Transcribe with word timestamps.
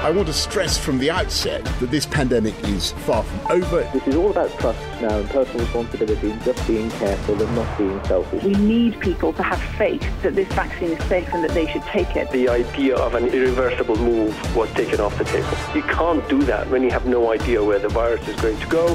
I 0.00 0.10
want 0.10 0.28
to 0.28 0.32
stress 0.32 0.78
from 0.78 0.98
the 0.98 1.10
outset 1.10 1.62
that 1.78 1.90
this 1.90 2.06
pandemic 2.06 2.54
is 2.64 2.92
far 2.92 3.22
from 3.22 3.40
over. 3.50 3.82
This 3.92 4.06
is 4.08 4.16
all 4.16 4.30
about 4.30 4.50
trust 4.58 4.80
now 5.02 5.18
and 5.18 5.28
personal 5.28 5.60
responsibility 5.60 6.30
and 6.30 6.42
just 6.42 6.66
being 6.66 6.90
careful 6.92 7.42
and 7.42 7.54
not 7.54 7.76
being 7.76 8.02
selfish. 8.06 8.42
We 8.42 8.54
need 8.54 8.98
people 9.00 9.34
to 9.34 9.42
have 9.42 9.60
faith 9.76 10.02
that 10.22 10.34
this 10.34 10.48
vaccine 10.54 10.92
is 10.92 11.04
safe 11.04 11.28
and 11.34 11.44
that 11.44 11.50
they 11.50 11.70
should 11.70 11.82
take 11.82 12.16
it. 12.16 12.30
The 12.30 12.48
idea 12.48 12.96
of 12.96 13.14
an 13.14 13.26
irreversible 13.26 13.96
move 13.96 14.56
was 14.56 14.72
taken 14.72 15.02
off 15.02 15.18
the 15.18 15.24
table. 15.24 15.50
You 15.74 15.82
can't 15.82 16.26
do 16.30 16.42
that 16.44 16.70
when 16.70 16.82
you 16.82 16.90
have 16.92 17.04
no 17.04 17.30
idea 17.30 17.62
where 17.62 17.78
the 17.78 17.90
virus 17.90 18.26
is 18.26 18.40
going 18.40 18.58
to 18.58 18.66
go. 18.68 18.94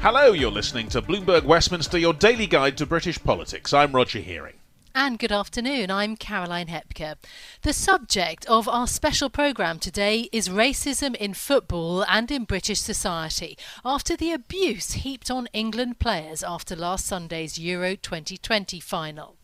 Hello, 0.00 0.32
you're 0.32 0.50
listening 0.50 0.88
to 0.88 1.00
Bloomberg 1.00 1.44
Westminster, 1.44 1.98
your 1.98 2.14
daily 2.14 2.48
guide 2.48 2.76
to 2.78 2.84
British 2.84 3.22
politics. 3.22 3.72
I'm 3.72 3.92
Roger 3.92 4.18
Hearing. 4.18 4.54
And 4.94 5.18
good 5.18 5.32
afternoon, 5.32 5.90
I'm 5.90 6.16
Caroline 6.16 6.66
Hepker. 6.66 7.16
The 7.62 7.72
subject 7.72 8.46
of 8.46 8.68
our 8.68 8.86
special 8.86 9.30
programme 9.30 9.78
today 9.78 10.28
is 10.32 10.48
racism 10.48 11.14
in 11.16 11.34
football 11.34 12.04
and 12.04 12.30
in 12.30 12.44
British 12.44 12.80
society 12.80 13.56
after 13.84 14.16
the 14.16 14.32
abuse 14.32 14.92
heaped 14.92 15.30
on 15.30 15.48
England 15.52 15.98
players 15.98 16.42
after 16.42 16.74
last 16.74 17.06
Sunday's 17.06 17.58
Euro 17.58 17.96
2020 17.96 18.80
final. 18.80 19.37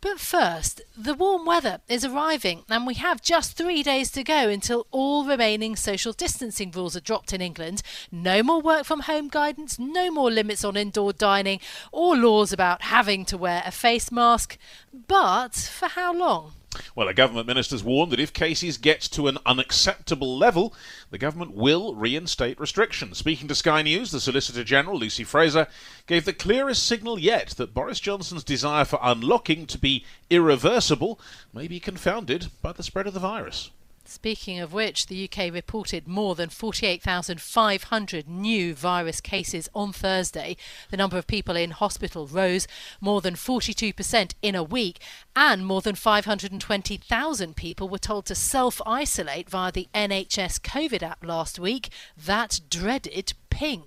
But 0.00 0.20
first, 0.20 0.82
the 0.96 1.14
warm 1.14 1.46
weather 1.46 1.80
is 1.88 2.04
arriving, 2.04 2.64
and 2.68 2.86
we 2.86 2.94
have 2.94 3.22
just 3.22 3.56
three 3.56 3.82
days 3.82 4.10
to 4.12 4.22
go 4.22 4.48
until 4.48 4.86
all 4.90 5.24
remaining 5.24 5.74
social 5.74 6.12
distancing 6.12 6.70
rules 6.70 6.96
are 6.96 7.00
dropped 7.00 7.32
in 7.32 7.40
England. 7.40 7.82
No 8.12 8.42
more 8.42 8.60
work 8.60 8.84
from 8.84 9.00
home 9.00 9.28
guidance, 9.28 9.78
no 9.78 10.10
more 10.10 10.30
limits 10.30 10.64
on 10.64 10.76
indoor 10.76 11.12
dining, 11.12 11.60
or 11.92 12.16
laws 12.16 12.52
about 12.52 12.82
having 12.82 13.24
to 13.26 13.38
wear 13.38 13.62
a 13.64 13.70
face 13.70 14.12
mask. 14.12 14.58
But 14.92 15.54
for 15.54 15.88
how 15.88 16.12
long? 16.12 16.52
Well, 16.94 17.08
a 17.08 17.14
government 17.14 17.46
minister's 17.46 17.84
warned 17.84 18.12
that 18.12 18.20
if 18.20 18.32
cases 18.32 18.76
get 18.76 19.00
to 19.00 19.28
an 19.28 19.38
unacceptable 19.46 20.36
level, 20.36 20.74
the 21.10 21.18
government 21.18 21.54
will 21.54 21.94
reinstate 21.94 22.60
restrictions. 22.60 23.18
Speaking 23.18 23.48
to 23.48 23.54
Sky 23.54 23.82
News, 23.82 24.10
the 24.10 24.20
Solicitor 24.20 24.64
General, 24.64 24.98
Lucy 24.98 25.24
Frazer, 25.24 25.68
gave 26.06 26.24
the 26.24 26.32
clearest 26.32 26.82
signal 26.82 27.18
yet 27.18 27.50
that 27.50 27.72
Boris 27.72 28.00
Johnson's 28.00 28.44
desire 28.44 28.84
for 28.84 28.98
unlocking 29.02 29.66
to 29.66 29.78
be 29.78 30.04
irreversible 30.28 31.18
may 31.52 31.66
be 31.68 31.80
confounded 31.80 32.48
by 32.62 32.72
the 32.72 32.82
spread 32.82 33.06
of 33.06 33.14
the 33.14 33.20
virus. 33.20 33.70
Speaking 34.08 34.60
of 34.60 34.72
which, 34.72 35.06
the 35.06 35.28
UK 35.28 35.52
reported 35.52 36.06
more 36.06 36.36
than 36.36 36.48
48,500 36.48 38.28
new 38.28 38.72
virus 38.72 39.20
cases 39.20 39.68
on 39.74 39.92
Thursday. 39.92 40.56
The 40.90 40.96
number 40.96 41.18
of 41.18 41.26
people 41.26 41.56
in 41.56 41.72
hospital 41.72 42.28
rose 42.28 42.68
more 43.00 43.20
than 43.20 43.34
42% 43.34 44.34
in 44.42 44.54
a 44.54 44.62
week, 44.62 45.00
and 45.34 45.66
more 45.66 45.80
than 45.80 45.96
520,000 45.96 47.56
people 47.56 47.88
were 47.88 47.98
told 47.98 48.26
to 48.26 48.34
self 48.36 48.80
isolate 48.86 49.50
via 49.50 49.72
the 49.72 49.88
NHS 49.92 50.60
COVID 50.60 51.02
app 51.02 51.24
last 51.24 51.58
week. 51.58 51.88
That 52.16 52.60
dreaded 52.70 53.32
ping. 53.50 53.84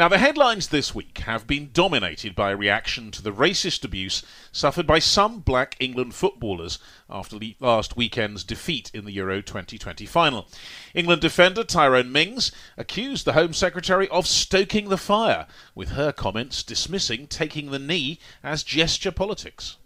Now, 0.00 0.08
the 0.08 0.16
headlines 0.16 0.68
this 0.68 0.94
week 0.94 1.18
have 1.26 1.46
been 1.46 1.72
dominated 1.74 2.34
by 2.34 2.52
a 2.52 2.56
reaction 2.56 3.10
to 3.10 3.20
the 3.20 3.34
racist 3.34 3.84
abuse 3.84 4.22
suffered 4.50 4.86
by 4.86 4.98
some 4.98 5.40
black 5.40 5.76
England 5.78 6.14
footballers 6.14 6.78
after 7.10 7.38
last 7.60 7.98
weekend's 7.98 8.42
defeat 8.42 8.90
in 8.94 9.04
the 9.04 9.12
Euro 9.12 9.42
2020 9.42 10.06
final. 10.06 10.48
England 10.94 11.20
defender 11.20 11.64
Tyrone 11.64 12.10
Mings 12.10 12.50
accused 12.78 13.26
the 13.26 13.34
Home 13.34 13.52
Secretary 13.52 14.08
of 14.08 14.26
stoking 14.26 14.88
the 14.88 14.96
fire, 14.96 15.46
with 15.74 15.90
her 15.90 16.12
comments 16.12 16.62
dismissing 16.62 17.26
taking 17.26 17.70
the 17.70 17.78
knee 17.78 18.18
as 18.42 18.62
gesture 18.62 19.12
politics. 19.12 19.76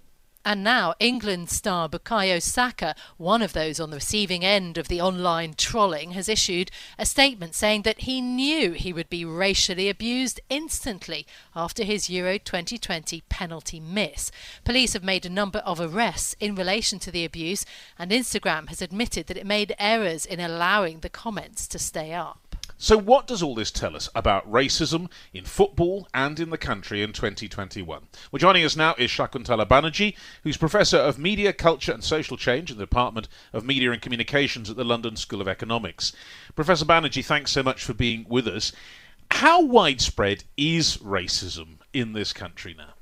And 0.47 0.62
now 0.62 0.94
England 1.00 1.49
star 1.49 1.88
Bukayo 1.88 2.43
Saka, 2.43 2.94
one 3.16 3.41
of 3.41 3.55
those 3.55 3.81
on 3.81 3.88
the 3.88 3.97
receiving 3.97 4.44
end 4.44 4.77
of 4.77 4.88
the 4.88 5.00
online 5.00 5.55
trolling, 5.55 6.10
has 6.10 6.28
issued 6.28 6.71
a 6.99 7.06
statement 7.06 7.55
saying 7.55 7.82
that 7.82 8.00
he 8.00 8.21
knew 8.21 8.72
he 8.72 8.93
would 8.93 9.09
be 9.09 9.25
racially 9.25 9.88
abused 9.88 10.41
instantly 10.50 11.27
after 11.56 11.83
his 11.83 12.10
Euro 12.10 12.37
2020 12.37 13.22
penalty 13.31 13.81
miss. 13.81 14.31
Police 14.65 14.93
have 14.93 15.03
made 15.03 15.25
a 15.25 15.31
number 15.31 15.60
of 15.60 15.81
arrests 15.81 16.37
in 16.41 16.54
relation 16.54 16.99
to 16.99 17.10
the 17.10 17.25
abuse, 17.25 17.65
and 17.99 18.10
Instagram 18.10 18.69
has 18.69 18.83
admitted 18.83 19.28
that 19.28 19.38
it 19.38 19.47
made 19.47 19.75
errors 19.78 20.27
in 20.27 20.41
allowing 20.41 21.00
the 21.00 21.09
comments 21.09 21.66
to 21.69 21.78
stay 21.78 22.12
up. 22.12 22.44
So, 22.76 22.98
what 22.98 23.26
does 23.26 23.42
all 23.42 23.54
this 23.54 23.70
tell 23.70 23.94
us 23.94 24.08
about 24.14 24.50
racism 24.50 25.08
in 25.32 25.44
football 25.44 26.08
and 26.12 26.40
in 26.40 26.50
the 26.50 26.58
country 26.58 27.02
in 27.02 27.12
2021? 27.12 28.02
Well, 28.32 28.38
joining 28.38 28.64
us 28.64 28.76
now 28.76 28.94
is 28.98 29.10
Shakuntala 29.10 29.66
Banaji, 29.66 30.16
who's 30.42 30.56
Professor 30.56 30.96
of 30.96 31.18
Media, 31.18 31.52
Culture 31.52 31.92
and 31.92 32.02
Social 32.02 32.36
Change 32.36 32.72
in 32.72 32.76
the 32.76 32.82
Department 32.82 33.28
of 33.52 33.64
Media 33.64 33.92
and 33.92 34.02
Communications 34.02 34.68
at 34.68 34.76
the 34.76 34.84
London 34.84 35.14
School 35.16 35.40
of 35.40 35.48
Economics. 35.48 36.12
Professor 36.56 36.84
Banaji, 36.84 37.24
thanks 37.24 37.52
so 37.52 37.62
much 37.62 37.84
for 37.84 37.94
being 37.94 38.26
with 38.28 38.48
us. 38.48 38.72
How 39.30 39.64
widespread 39.64 40.44
is 40.56 40.96
racism 40.98 41.78
in 41.92 42.12
this 42.12 42.32
country 42.32 42.74
now? 42.76 42.94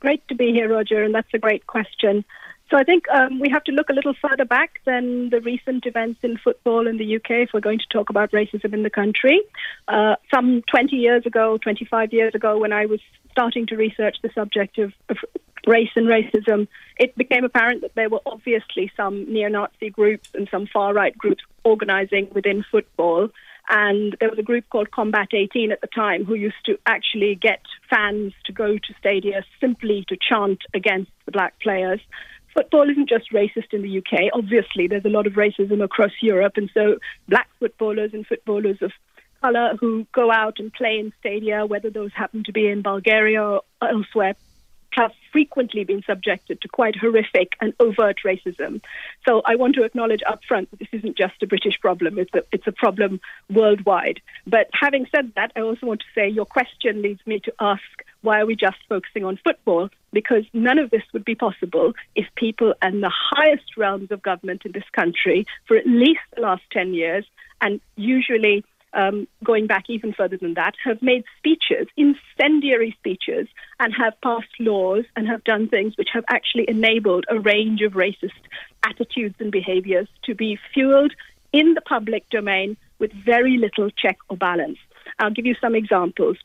Great 0.00 0.26
to 0.28 0.34
be 0.34 0.52
here, 0.52 0.68
Roger, 0.68 1.02
and 1.02 1.14
that's 1.14 1.32
a 1.34 1.38
great 1.38 1.66
question. 1.66 2.24
So 2.72 2.78
I 2.78 2.84
think 2.84 3.04
um, 3.10 3.38
we 3.38 3.50
have 3.50 3.64
to 3.64 3.72
look 3.72 3.90
a 3.90 3.92
little 3.92 4.14
further 4.14 4.46
back 4.46 4.80
than 4.86 5.28
the 5.28 5.42
recent 5.42 5.84
events 5.84 6.20
in 6.22 6.38
football 6.38 6.88
in 6.88 6.96
the 6.96 7.16
UK 7.16 7.30
if 7.30 7.50
we're 7.52 7.60
going 7.60 7.80
to 7.80 7.84
talk 7.92 8.08
about 8.08 8.32
racism 8.32 8.72
in 8.72 8.82
the 8.82 8.88
country. 8.88 9.42
Uh, 9.88 10.16
some 10.32 10.62
20 10.70 10.96
years 10.96 11.26
ago, 11.26 11.58
25 11.58 12.14
years 12.14 12.34
ago, 12.34 12.58
when 12.58 12.72
I 12.72 12.86
was 12.86 13.00
starting 13.30 13.66
to 13.66 13.76
research 13.76 14.16
the 14.22 14.30
subject 14.34 14.78
of, 14.78 14.94
of 15.10 15.18
race 15.66 15.90
and 15.96 16.06
racism, 16.06 16.66
it 16.96 17.14
became 17.14 17.44
apparent 17.44 17.82
that 17.82 17.94
there 17.94 18.08
were 18.08 18.22
obviously 18.24 18.90
some 18.96 19.30
neo 19.30 19.48
Nazi 19.48 19.90
groups 19.90 20.30
and 20.32 20.48
some 20.50 20.66
far 20.66 20.94
right 20.94 21.16
groups 21.16 21.44
organizing 21.64 22.30
within 22.32 22.64
football. 22.70 23.28
And 23.68 24.16
there 24.18 24.30
was 24.30 24.38
a 24.38 24.42
group 24.42 24.64
called 24.70 24.90
Combat 24.90 25.28
18 25.32 25.72
at 25.72 25.82
the 25.82 25.86
time 25.88 26.24
who 26.24 26.34
used 26.34 26.64
to 26.64 26.78
actually 26.86 27.34
get 27.34 27.60
fans 27.90 28.32
to 28.46 28.52
go 28.52 28.78
to 28.78 28.94
stadia 28.98 29.44
simply 29.60 30.06
to 30.08 30.16
chant 30.16 30.62
against 30.74 31.10
the 31.26 31.32
black 31.32 31.60
players 31.60 32.00
football 32.54 32.88
isn't 32.88 33.08
just 33.08 33.32
racist 33.32 33.72
in 33.72 33.82
the 33.82 33.98
UK. 33.98 34.30
Obviously, 34.32 34.86
there's 34.86 35.04
a 35.04 35.10
lot 35.10 35.26
of 35.26 35.34
racism 35.34 35.82
across 35.82 36.12
Europe, 36.20 36.54
and 36.56 36.70
so 36.74 36.98
black 37.28 37.48
footballers 37.58 38.12
and 38.12 38.26
footballers 38.26 38.78
of 38.82 38.92
color 39.42 39.76
who 39.80 40.06
go 40.12 40.30
out 40.30 40.58
and 40.58 40.72
play 40.72 40.98
in 40.98 41.12
stadia, 41.18 41.66
whether 41.66 41.90
those 41.90 42.12
happen 42.12 42.44
to 42.44 42.52
be 42.52 42.68
in 42.68 42.82
Bulgaria 42.82 43.42
or 43.42 43.62
elsewhere, 43.82 44.34
have 44.92 45.12
frequently 45.32 45.84
been 45.84 46.02
subjected 46.02 46.60
to 46.60 46.68
quite 46.68 46.94
horrific 46.96 47.52
and 47.60 47.72
overt 47.80 48.18
racism. 48.24 48.82
So 49.26 49.42
I 49.44 49.56
want 49.56 49.74
to 49.76 49.84
acknowledge 49.84 50.20
upfront 50.28 50.68
that 50.70 50.78
this 50.78 50.88
isn't 50.92 51.16
just 51.16 51.42
a 51.42 51.46
British 51.46 51.80
problem, 51.80 52.18
it's 52.18 52.34
a, 52.34 52.42
it's 52.52 52.66
a 52.66 52.72
problem 52.72 53.20
worldwide. 53.50 54.20
But 54.46 54.68
having 54.72 55.06
said 55.14 55.32
that, 55.34 55.52
I 55.56 55.60
also 55.60 55.86
want 55.86 56.00
to 56.00 56.06
say 56.14 56.28
your 56.28 56.46
question 56.46 57.02
leads 57.02 57.26
me 57.26 57.40
to 57.40 57.52
ask 57.58 57.82
why 58.22 58.40
are 58.40 58.46
we 58.46 58.56
just 58.56 58.76
focusing 58.88 59.24
on 59.24 59.38
football? 59.44 59.88
Because 60.12 60.44
none 60.52 60.78
of 60.78 60.90
this 60.90 61.02
would 61.12 61.24
be 61.24 61.34
possible 61.34 61.92
if 62.14 62.26
people 62.36 62.74
in 62.82 63.00
the 63.00 63.12
highest 63.12 63.76
realms 63.76 64.10
of 64.10 64.22
government 64.22 64.62
in 64.64 64.72
this 64.72 64.88
country 64.92 65.44
for 65.66 65.76
at 65.76 65.86
least 65.86 66.20
the 66.34 66.42
last 66.42 66.62
10 66.72 66.94
years, 66.94 67.26
and 67.60 67.80
usually 67.96 68.64
um, 68.94 69.26
going 69.42 69.66
back 69.66 69.84
even 69.88 70.12
further 70.12 70.36
than 70.36 70.54
that, 70.54 70.74
have 70.84 71.00
made 71.02 71.24
speeches, 71.38 71.86
incendiary 71.96 72.94
speeches, 72.98 73.48
and 73.80 73.94
have 73.94 74.14
passed 74.22 74.60
laws 74.60 75.04
and 75.16 75.26
have 75.26 75.42
done 75.44 75.68
things 75.68 75.96
which 75.96 76.10
have 76.12 76.24
actually 76.28 76.68
enabled 76.68 77.24
a 77.28 77.40
range 77.40 77.80
of 77.80 77.92
racist 77.92 78.30
attitudes 78.84 79.36
and 79.38 79.50
behaviors 79.50 80.08
to 80.24 80.34
be 80.34 80.58
fueled 80.74 81.12
in 81.52 81.74
the 81.74 81.80
public 81.80 82.28
domain 82.30 82.76
with 82.98 83.12
very 83.12 83.56
little 83.56 83.90
check 83.90 84.18
or 84.28 84.36
balance. 84.36 84.78
I'll 85.18 85.30
give 85.30 85.46
you 85.46 85.54
some 85.60 85.74
examples 85.74 86.36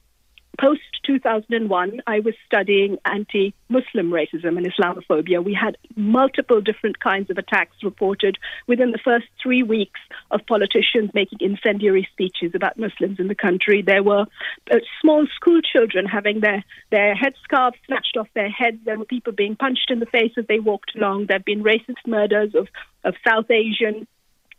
post 0.59 0.81
2001, 1.05 2.01
I 2.05 2.19
was 2.19 2.33
studying 2.45 2.97
anti 3.05 3.53
Muslim 3.69 4.09
racism 4.11 4.57
and 4.57 4.65
Islamophobia. 4.65 5.43
We 5.43 5.53
had 5.53 5.77
multiple 5.95 6.61
different 6.61 6.99
kinds 6.99 7.29
of 7.29 7.37
attacks 7.37 7.75
reported 7.83 8.37
within 8.67 8.91
the 8.91 8.99
first 9.03 9.25
three 9.41 9.63
weeks 9.63 9.99
of 10.31 10.45
politicians 10.45 11.11
making 11.13 11.39
incendiary 11.41 12.07
speeches 12.11 12.51
about 12.55 12.77
Muslims 12.77 13.19
in 13.19 13.27
the 13.27 13.35
country. 13.35 13.81
There 13.81 14.03
were 14.03 14.25
uh, 14.71 14.77
small 15.01 15.25
school 15.35 15.61
children 15.61 16.05
having 16.05 16.41
their, 16.41 16.63
their 16.91 17.15
headscarves 17.15 17.75
snatched 17.85 18.17
off 18.17 18.27
their 18.33 18.49
heads. 18.49 18.77
There 18.85 18.97
were 18.97 19.05
people 19.05 19.33
being 19.33 19.55
punched 19.55 19.89
in 19.89 19.99
the 19.99 20.05
face 20.05 20.33
as 20.37 20.45
they 20.47 20.59
walked 20.59 20.95
along. 20.95 21.27
There 21.27 21.37
have 21.37 21.45
been 21.45 21.63
racist 21.63 22.05
murders 22.05 22.55
of, 22.55 22.67
of 23.03 23.15
South 23.27 23.49
Asian 23.49 24.07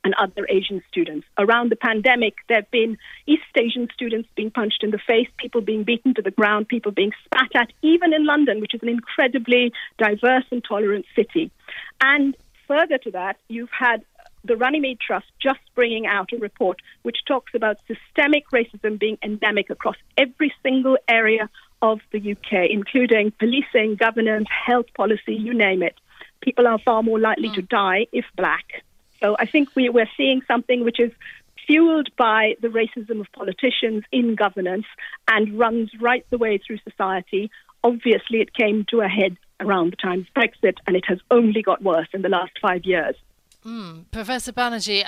and 0.08 0.14
other 0.14 0.46
Asian 0.48 0.82
students. 0.90 1.26
Around 1.36 1.70
the 1.70 1.76
pandemic, 1.76 2.36
there 2.48 2.56
have 2.62 2.70
been 2.70 2.96
East 3.26 3.42
Asian 3.54 3.88
students 3.92 4.26
being 4.34 4.50
punched 4.50 4.82
in 4.82 4.90
the 4.90 4.98
face, 5.06 5.28
people 5.36 5.60
being 5.60 5.84
beaten 5.84 6.14
to 6.14 6.22
the 6.22 6.30
ground, 6.30 6.66
people 6.66 6.92
being 6.92 7.12
spat 7.26 7.50
at, 7.54 7.72
even 7.82 8.14
in 8.14 8.24
London, 8.24 8.62
which 8.62 8.74
is 8.74 8.80
an 8.82 8.88
incredibly 8.88 9.70
diverse 9.98 10.46
and 10.50 10.64
tolerant 10.64 11.04
city. 11.14 11.50
And 12.00 12.34
further 12.66 12.96
to 12.96 13.10
that, 13.10 13.36
you've 13.48 13.76
had 13.78 14.02
the 14.44 14.56
Runnymede 14.56 14.98
Trust 14.98 15.26
just 15.42 15.60
bringing 15.74 16.06
out 16.06 16.32
a 16.32 16.38
report 16.38 16.80
which 17.02 17.18
talks 17.26 17.52
about 17.54 17.76
systemic 17.86 18.44
racism 18.50 18.98
being 18.98 19.18
endemic 19.22 19.68
across 19.68 19.96
every 20.16 20.54
single 20.62 20.96
area 21.06 21.50
of 21.82 22.00
the 22.12 22.32
UK, 22.32 22.70
including 22.70 23.30
policing, 23.38 23.96
governance, 23.96 24.48
health 24.66 24.86
policy, 24.96 25.34
you 25.34 25.52
name 25.52 25.82
it. 25.82 25.96
People 26.40 26.66
are 26.66 26.78
far 26.78 27.02
more 27.02 27.18
likely 27.20 27.50
to 27.50 27.60
hmm. 27.60 27.66
die 27.68 28.06
if 28.10 28.24
black 28.38 28.64
so 29.20 29.36
I 29.38 29.46
think 29.46 29.74
we, 29.74 29.88
we're 29.88 30.10
seeing 30.16 30.42
something 30.46 30.84
which 30.84 31.00
is 31.00 31.12
fueled 31.66 32.08
by 32.16 32.54
the 32.60 32.68
racism 32.68 33.20
of 33.20 33.26
politicians 33.32 34.04
in 34.10 34.34
governance 34.34 34.86
and 35.28 35.58
runs 35.58 35.90
right 36.00 36.24
the 36.30 36.38
way 36.38 36.58
through 36.58 36.78
society. 36.88 37.50
Obviously, 37.84 38.40
it 38.40 38.54
came 38.54 38.86
to 38.90 39.00
a 39.00 39.08
head 39.08 39.36
around 39.60 39.92
the 39.92 39.96
time 39.96 40.20
of 40.20 40.26
Brexit, 40.34 40.78
and 40.86 40.96
it 40.96 41.04
has 41.06 41.18
only 41.30 41.62
got 41.62 41.82
worse 41.82 42.08
in 42.12 42.22
the 42.22 42.28
last 42.28 42.52
five 42.60 42.84
years. 42.84 43.16
Mm, 43.64 44.04
Professor 44.10 44.52
Banaji, 44.52 45.04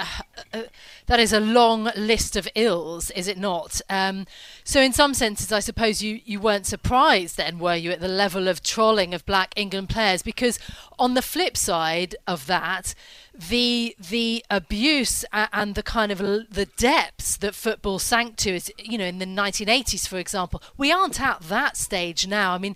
uh, 0.53 0.63
that 1.07 1.21
is 1.21 1.33
a 1.33 1.41
long 1.41 1.91
list 1.97 2.37
of 2.37 2.49
ills, 2.55 3.11
is 3.11 3.29
it 3.29 3.39
not? 3.39 3.81
Um, 3.89 4.27
so, 4.65 4.81
in 4.81 4.93
some 4.93 5.15
senses, 5.15 5.53
I 5.53 5.61
suppose 5.61 6.03
you, 6.03 6.21
you 6.25 6.41
weren't 6.41 6.67
surprised 6.67 7.37
then, 7.37 7.59
were 7.59 7.75
you, 7.75 7.91
at 7.91 8.01
the 8.01 8.09
level 8.09 8.49
of 8.49 8.63
trolling 8.63 9.15
of 9.15 9.25
black 9.27 9.53
England 9.57 9.89
players? 9.89 10.23
Because 10.23 10.59
on 10.99 11.15
the 11.15 11.23
flip 11.23 11.57
side 11.57 12.17
of 12.27 12.47
that, 12.47 12.95
the 13.49 13.97
the 13.99 14.45
abuse 14.51 15.25
and 15.33 15.75
the 15.75 15.83
kind 15.83 16.11
of 16.13 16.19
the 16.19 16.69
depths 16.77 17.37
that 17.37 17.55
football 17.55 17.99
sank 17.99 18.37
to 18.37 18.51
is 18.51 18.73
you 18.79 18.99
know 18.99 19.05
in 19.05 19.19
the 19.19 19.25
1980s 19.25 20.07
for 20.07 20.19
example 20.19 20.61
we 20.77 20.91
aren't 20.91 21.21
at 21.21 21.41
that 21.43 21.77
stage 21.77 22.27
now 22.27 22.53
i 22.53 22.59
mean 22.59 22.75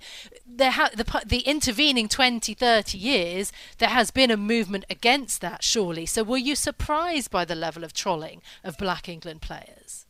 there 0.58 0.70
ha- 0.70 0.90
the 0.94 1.22
the 1.26 1.40
intervening 1.40 2.08
20 2.08 2.54
30 2.54 2.98
years 2.98 3.52
there 3.78 3.88
has 3.88 4.10
been 4.10 4.30
a 4.30 4.36
movement 4.36 4.84
against 4.88 5.40
that 5.40 5.62
surely 5.62 6.06
so 6.06 6.22
were 6.22 6.36
you 6.36 6.54
surprised 6.54 7.30
by 7.30 7.44
the 7.44 7.54
level 7.54 7.84
of 7.84 7.92
trolling 7.92 8.42
of 8.62 8.76
black 8.78 9.08
england 9.08 9.40
players 9.40 10.06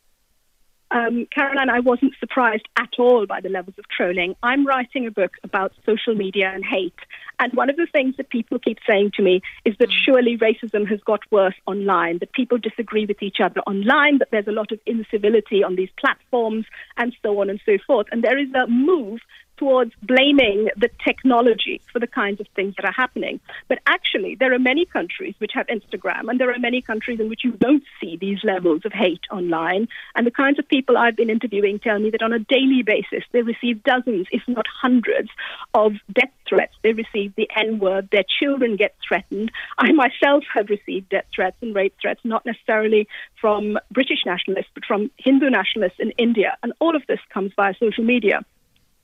um, 0.91 1.27
Caroline, 1.31 1.69
I 1.69 1.79
wasn't 1.79 2.13
surprised 2.19 2.67
at 2.77 2.89
all 2.99 3.25
by 3.25 3.41
the 3.41 3.49
levels 3.49 3.75
of 3.77 3.85
trolling. 3.89 4.35
I'm 4.43 4.65
writing 4.65 5.07
a 5.07 5.11
book 5.11 5.33
about 5.43 5.73
social 5.85 6.13
media 6.13 6.51
and 6.53 6.63
hate. 6.63 6.95
And 7.39 7.51
one 7.53 7.69
of 7.69 7.75
the 7.75 7.87
things 7.91 8.15
that 8.17 8.29
people 8.29 8.59
keep 8.59 8.77
saying 8.87 9.11
to 9.15 9.23
me 9.23 9.41
is 9.65 9.75
that 9.79 9.91
surely 9.91 10.37
racism 10.37 10.87
has 10.87 11.01
got 11.01 11.19
worse 11.31 11.55
online, 11.65 12.19
that 12.19 12.31
people 12.33 12.57
disagree 12.57 13.05
with 13.05 13.21
each 13.21 13.37
other 13.43 13.61
online, 13.61 14.19
that 14.19 14.29
there's 14.31 14.47
a 14.47 14.51
lot 14.51 14.71
of 14.71 14.79
incivility 14.85 15.63
on 15.63 15.75
these 15.75 15.89
platforms, 15.99 16.65
and 16.97 17.13
so 17.21 17.41
on 17.41 17.49
and 17.49 17.59
so 17.65 17.77
forth. 17.85 18.07
And 18.11 18.23
there 18.23 18.37
is 18.37 18.53
a 18.53 18.67
move 18.67 19.19
towards 19.57 19.91
blaming 20.01 20.69
the 20.77 20.89
technology 21.03 21.81
for 21.91 21.99
the 21.99 22.07
kinds 22.07 22.39
of 22.39 22.47
things 22.55 22.75
that 22.75 22.85
are 22.85 22.91
happening. 22.91 23.39
But 23.67 23.79
actually, 23.85 24.35
there 24.35 24.53
are 24.53 24.59
many 24.59 24.85
countries 24.85 25.35
which 25.39 25.51
have 25.53 25.67
Instagram, 25.67 26.29
and 26.29 26.39
there 26.39 26.51
are 26.53 26.59
many 26.59 26.81
countries 26.81 27.19
in 27.19 27.29
which 27.29 27.43
you 27.43 27.51
don't 27.51 27.83
see 27.99 28.17
these 28.17 28.39
levels 28.43 28.81
of 28.85 28.93
hate 28.93 29.25
online. 29.31 29.87
And 30.15 30.25
the 30.25 30.31
kinds 30.31 30.59
of 30.59 30.67
people 30.67 30.97
I've 30.97 31.15
been 31.15 31.29
interviewing 31.29 31.79
tell 31.79 31.99
me 31.99 32.09
that 32.11 32.21
on 32.21 32.33
a 32.33 32.39
daily 32.39 32.83
basis, 32.83 33.23
they 33.31 33.41
receive 33.41 33.83
dozens, 33.83 34.27
if 34.31 34.43
not 34.47 34.65
hundreds, 34.67 35.29
of 35.73 35.93
death 36.11 36.31
threats. 36.47 36.73
They 36.83 36.93
receive 36.93 37.33
the 37.35 37.49
N 37.55 37.79
word, 37.79 38.09
their 38.11 38.23
children 38.39 38.75
get 38.75 38.95
threatened. 39.07 39.51
I 39.77 39.91
myself 39.91 40.43
have 40.53 40.69
received 40.69 41.09
death 41.09 41.25
threats 41.33 41.57
and 41.61 41.75
rape 41.75 41.95
threats, 42.01 42.21
not 42.23 42.45
necessarily 42.45 43.07
from 43.39 43.77
British 43.91 44.19
nationalists, 44.25 44.71
but 44.73 44.85
from 44.85 45.11
Hindu 45.17 45.49
nationalists 45.49 45.99
in 45.99 46.11
India. 46.11 46.57
And 46.63 46.73
all 46.79 46.95
of 46.95 47.03
this 47.07 47.19
comes 47.33 47.51
via 47.55 47.73
social 47.79 48.03
media. 48.03 48.43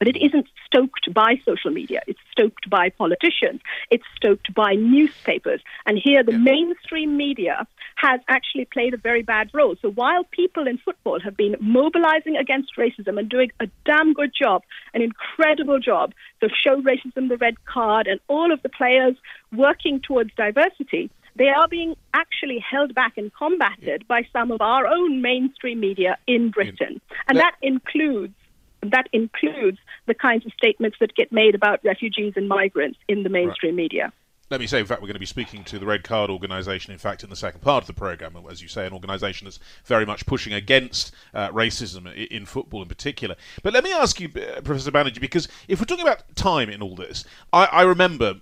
But 0.01 0.07
it 0.07 0.17
isn't 0.19 0.47
stoked 0.65 1.13
by 1.13 1.39
social 1.45 1.69
media. 1.69 2.01
It's 2.07 2.19
stoked 2.31 2.67
by 2.67 2.89
politicians. 2.89 3.61
It's 3.91 4.03
stoked 4.15 4.51
by 4.51 4.73
newspapers. 4.73 5.61
And 5.85 5.99
here, 6.03 6.23
the 6.23 6.31
yeah. 6.31 6.39
mainstream 6.39 7.15
media 7.17 7.67
has 7.97 8.19
actually 8.27 8.65
played 8.65 8.95
a 8.95 8.97
very 8.97 9.21
bad 9.21 9.51
role. 9.53 9.75
So 9.79 9.91
while 9.91 10.23
people 10.23 10.65
in 10.65 10.79
football 10.79 11.19
have 11.19 11.37
been 11.37 11.55
mobilizing 11.59 12.35
against 12.35 12.75
racism 12.79 13.19
and 13.19 13.29
doing 13.29 13.51
a 13.59 13.67
damn 13.85 14.13
good 14.13 14.31
job, 14.33 14.63
an 14.95 15.03
incredible 15.03 15.77
job, 15.77 16.15
so 16.39 16.47
show 16.47 16.81
racism 16.81 17.29
the 17.29 17.37
red 17.37 17.63
card 17.65 18.07
and 18.07 18.19
all 18.27 18.51
of 18.51 18.63
the 18.63 18.69
players 18.69 19.15
working 19.55 20.01
towards 20.01 20.31
diversity, 20.33 21.11
they 21.35 21.49
are 21.49 21.67
being 21.67 21.95
actually 22.15 22.57
held 22.57 22.95
back 22.95 23.17
and 23.17 23.31
combated 23.35 24.07
by 24.07 24.27
some 24.33 24.51
of 24.51 24.61
our 24.61 24.87
own 24.87 25.21
mainstream 25.21 25.79
media 25.79 26.17
in 26.25 26.49
Britain. 26.49 26.99
And 27.27 27.37
that 27.37 27.55
includes 27.61 28.33
that 28.83 29.07
includes 29.13 29.77
the 30.07 30.13
kinds 30.13 30.45
of 30.45 30.53
statements 30.53 30.97
that 30.99 31.15
get 31.15 31.31
made 31.31 31.55
about 31.55 31.83
refugees 31.83 32.33
and 32.35 32.47
migrants 32.47 32.99
in 33.07 33.23
the 33.23 33.29
mainstream 33.29 33.75
right. 33.75 33.83
media. 33.83 34.13
Let 34.49 34.59
me 34.59 34.67
say, 34.67 34.81
in 34.81 34.85
fact, 34.85 35.01
we're 35.01 35.07
going 35.07 35.13
to 35.13 35.19
be 35.19 35.25
speaking 35.25 35.63
to 35.63 35.79
the 35.79 35.85
Red 35.85 36.03
Card 36.03 36.29
organisation, 36.29 36.91
in 36.91 36.99
fact, 36.99 37.23
in 37.23 37.29
the 37.29 37.37
second 37.37 37.61
part 37.61 37.83
of 37.83 37.87
the 37.87 37.93
programme. 37.93 38.35
As 38.49 38.61
you 38.61 38.67
say, 38.67 38.85
an 38.85 38.91
organisation 38.91 39.45
that's 39.45 39.59
very 39.85 40.05
much 40.05 40.25
pushing 40.25 40.51
against 40.51 41.15
uh, 41.33 41.49
racism 41.51 42.13
in 42.29 42.45
football 42.45 42.81
in 42.81 42.89
particular. 42.89 43.37
But 43.63 43.71
let 43.71 43.85
me 43.85 43.93
ask 43.93 44.19
you, 44.19 44.27
uh, 44.27 44.59
Professor 44.59 44.91
Banaji, 44.91 45.21
because 45.21 45.47
if 45.69 45.79
we're 45.79 45.85
talking 45.85 46.05
about 46.05 46.35
time 46.35 46.69
in 46.69 46.81
all 46.81 46.97
this, 46.97 47.23
I, 47.53 47.65
I 47.67 47.81
remember 47.83 48.41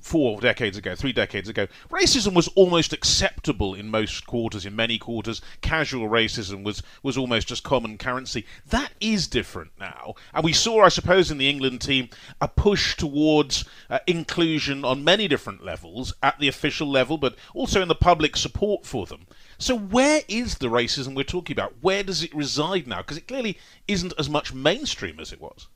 four 0.00 0.40
decades 0.40 0.76
ago, 0.76 0.94
three 0.94 1.12
decades 1.12 1.48
ago, 1.48 1.66
racism 1.90 2.34
was 2.34 2.48
almost 2.48 2.92
acceptable 2.92 3.74
in 3.74 3.90
most 3.90 4.26
quarters, 4.26 4.66
in 4.66 4.74
many 4.74 4.98
quarters. 4.98 5.40
Casual 5.60 6.08
racism 6.08 6.64
was, 6.64 6.82
was 7.02 7.16
almost 7.16 7.48
just 7.48 7.62
common 7.62 7.98
currency. 7.98 8.46
That 8.66 8.92
is 9.00 9.28
different 9.28 9.72
now. 9.78 10.14
And 10.34 10.44
we 10.44 10.52
saw, 10.52 10.84
I 10.84 10.88
suppose, 10.88 11.30
in 11.30 11.38
the 11.38 11.48
England 11.48 11.82
team, 11.82 12.08
a 12.40 12.48
push 12.48 12.96
towards 12.96 13.64
uh, 13.88 13.98
inclusion 14.06 14.84
on 14.84 15.04
many 15.04 15.28
different 15.28 15.64
levels, 15.64 16.14
at 16.22 16.38
the 16.38 16.48
official 16.48 16.90
level, 16.90 17.18
but 17.18 17.36
also 17.54 17.82
in 17.82 17.88
the 17.88 17.94
public 17.94 18.36
support 18.36 18.86
for 18.86 19.06
them. 19.06 19.26
So, 19.58 19.76
where 19.76 20.22
is 20.28 20.56
the 20.56 20.68
racism 20.68 21.14
we're 21.14 21.24
talking 21.24 21.54
about? 21.54 21.74
Where 21.82 22.02
does 22.02 22.22
it 22.22 22.34
reside 22.34 22.86
now? 22.86 22.98
Because 22.98 23.18
it 23.18 23.28
clearly 23.28 23.58
isn't 23.86 24.14
as 24.18 24.30
much 24.30 24.54
mainstream 24.54 25.20
as 25.20 25.32
it 25.32 25.40
was. 25.40 25.68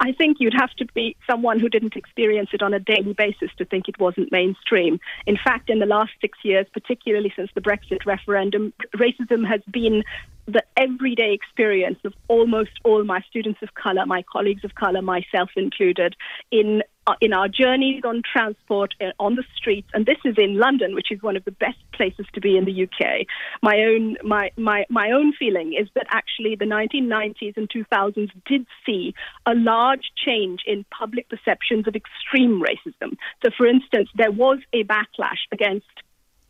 I 0.00 0.12
think 0.12 0.38
you'd 0.40 0.54
have 0.54 0.70
to 0.74 0.86
be 0.94 1.16
someone 1.28 1.58
who 1.58 1.68
didn't 1.68 1.96
experience 1.96 2.50
it 2.52 2.62
on 2.62 2.72
a 2.72 2.78
daily 2.78 3.14
basis 3.14 3.50
to 3.58 3.64
think 3.64 3.88
it 3.88 3.98
wasn't 3.98 4.30
mainstream. 4.30 5.00
In 5.26 5.36
fact, 5.36 5.70
in 5.70 5.80
the 5.80 5.86
last 5.86 6.12
six 6.20 6.38
years, 6.44 6.66
particularly 6.72 7.32
since 7.34 7.50
the 7.54 7.60
Brexit 7.60 8.06
referendum, 8.06 8.72
racism 8.94 9.46
has 9.46 9.60
been 9.70 10.04
the 10.48 10.62
everyday 10.76 11.34
experience 11.34 11.98
of 12.04 12.14
almost 12.26 12.70
all 12.82 13.04
my 13.04 13.20
students 13.28 13.60
of 13.62 13.74
color, 13.74 14.06
my 14.06 14.24
colleagues 14.32 14.64
of 14.64 14.74
color, 14.74 15.02
myself 15.02 15.50
included, 15.56 16.16
in 16.50 16.82
uh, 17.06 17.14
in 17.22 17.32
our 17.32 17.48
journeys 17.48 18.02
on 18.04 18.22
transport, 18.30 18.94
uh, 19.00 19.12
on 19.18 19.34
the 19.34 19.44
streets, 19.56 19.88
and 19.94 20.04
this 20.04 20.18
is 20.24 20.34
in 20.36 20.58
London, 20.58 20.94
which 20.94 21.10
is 21.10 21.22
one 21.22 21.36
of 21.36 21.44
the 21.44 21.52
best 21.52 21.78
places 21.92 22.26
to 22.34 22.40
be 22.40 22.56
in 22.56 22.64
the 22.64 22.82
UK. 22.84 23.26
My 23.62 23.76
own 23.80 24.16
my 24.22 24.50
my 24.56 24.84
my 24.88 25.10
own 25.10 25.32
feeling 25.38 25.74
is 25.78 25.88
that 25.94 26.06
actually 26.10 26.56
the 26.56 26.64
1990s 26.64 27.56
and 27.56 27.68
2000s 27.68 28.30
did 28.46 28.66
see 28.84 29.14
a 29.46 29.54
large 29.54 30.12
change 30.16 30.60
in 30.66 30.84
public 30.90 31.28
perceptions 31.28 31.86
of 31.86 31.94
extreme 31.94 32.62
racism. 32.62 33.16
So, 33.44 33.50
for 33.56 33.66
instance, 33.66 34.08
there 34.14 34.32
was 34.32 34.58
a 34.72 34.84
backlash 34.84 35.44
against 35.52 35.86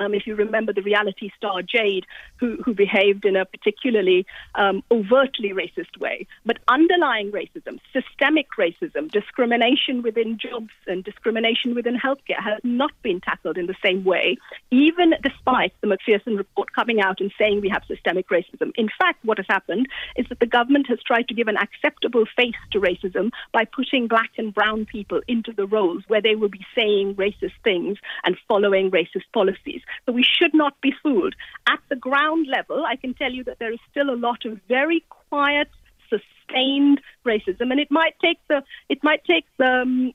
Um, 0.00 0.14
if 0.14 0.26
you 0.26 0.34
remember 0.34 0.72
the 0.72 0.82
reality 0.82 1.30
star 1.36 1.62
Jade, 1.62 2.06
who, 2.36 2.56
who 2.64 2.74
behaved 2.74 3.24
in 3.24 3.36
a 3.36 3.44
particularly 3.44 4.26
um, 4.54 4.82
overtly 4.90 5.50
racist 5.50 5.98
way. 5.98 6.26
But 6.46 6.58
underlying 6.68 7.32
racism, 7.32 7.80
systemic 7.92 8.46
racism, 8.58 9.10
discrimination 9.10 10.02
within 10.02 10.38
jobs 10.38 10.70
and 10.86 11.02
discrimination 11.02 11.74
within 11.74 11.98
healthcare 11.98 12.42
has 12.42 12.60
not 12.62 12.92
been 13.02 13.20
tackled 13.20 13.58
in 13.58 13.66
the 13.66 13.74
same 13.84 14.04
way, 14.04 14.36
even 14.70 15.14
despite 15.22 15.72
the 15.80 15.88
Macpherson 15.88 16.36
report 16.36 16.72
coming 16.72 17.00
out 17.00 17.20
and 17.20 17.32
saying 17.38 17.60
we 17.60 17.68
have 17.68 17.82
systemic 17.88 18.28
racism. 18.28 18.70
In 18.76 18.88
fact, 18.98 19.24
what 19.24 19.38
has 19.38 19.46
happened 19.48 19.88
is 20.16 20.26
that 20.28 20.40
the 20.40 20.46
government 20.46 20.86
has 20.88 20.98
tried 21.04 21.28
to 21.28 21.34
give 21.34 21.48
an 21.48 21.56
acceptable 21.56 22.24
face 22.36 22.54
to 22.72 22.80
racism 22.80 23.30
by 23.52 23.64
putting 23.64 24.06
black 24.06 24.30
and 24.38 24.54
brown 24.54 24.86
people 24.86 25.20
into 25.26 25.52
the 25.52 25.66
roles 25.66 26.04
where 26.08 26.22
they 26.22 26.36
will 26.36 26.48
be 26.48 26.64
saying 26.76 27.14
racist 27.16 27.52
things 27.64 27.98
and 28.24 28.36
following 28.46 28.90
racist 28.90 29.26
policies. 29.32 29.82
So 30.06 30.12
we 30.12 30.24
should 30.24 30.54
not 30.54 30.80
be 30.80 30.92
fooled. 31.02 31.34
At 31.68 31.80
the 31.88 31.96
ground 31.96 32.46
level, 32.48 32.84
I 32.86 32.96
can 32.96 33.14
tell 33.14 33.32
you 33.32 33.44
that 33.44 33.58
there 33.58 33.72
is 33.72 33.80
still 33.90 34.10
a 34.10 34.16
lot 34.16 34.44
of 34.44 34.58
very 34.68 35.04
quiet, 35.08 35.68
sustained 36.08 37.00
racism, 37.24 37.70
and 37.70 37.80
it 37.80 37.90
might 37.90 38.14
take 38.20 38.38
the 38.48 38.62
it 38.88 39.02
might 39.02 39.24
take 39.24 39.44
the 39.58 39.82
um, 39.82 40.14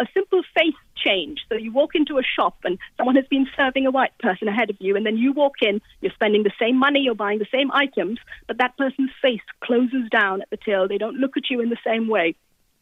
a 0.00 0.06
simple 0.14 0.42
face 0.56 0.74
change. 0.96 1.40
So 1.48 1.56
you 1.56 1.72
walk 1.72 1.94
into 1.94 2.18
a 2.18 2.22
shop 2.22 2.56
and 2.64 2.78
someone 2.96 3.16
has 3.16 3.26
been 3.28 3.46
serving 3.56 3.86
a 3.86 3.90
white 3.90 4.16
person 4.18 4.48
ahead 4.48 4.70
of 4.70 4.76
you, 4.80 4.96
and 4.96 5.04
then 5.04 5.16
you 5.16 5.32
walk 5.32 5.56
in, 5.62 5.80
you're 6.00 6.12
spending 6.12 6.42
the 6.42 6.52
same 6.58 6.78
money, 6.78 7.00
you're 7.00 7.14
buying 7.14 7.38
the 7.38 7.46
same 7.52 7.70
items, 7.72 8.18
but 8.46 8.58
that 8.58 8.76
person's 8.76 9.10
face 9.20 9.42
closes 9.62 10.08
down 10.10 10.42
at 10.42 10.50
the 10.50 10.56
till. 10.56 10.88
They 10.88 10.98
don't 10.98 11.16
look 11.16 11.36
at 11.36 11.50
you 11.50 11.60
in 11.60 11.70
the 11.70 11.78
same 11.84 12.08
way. 12.08 12.34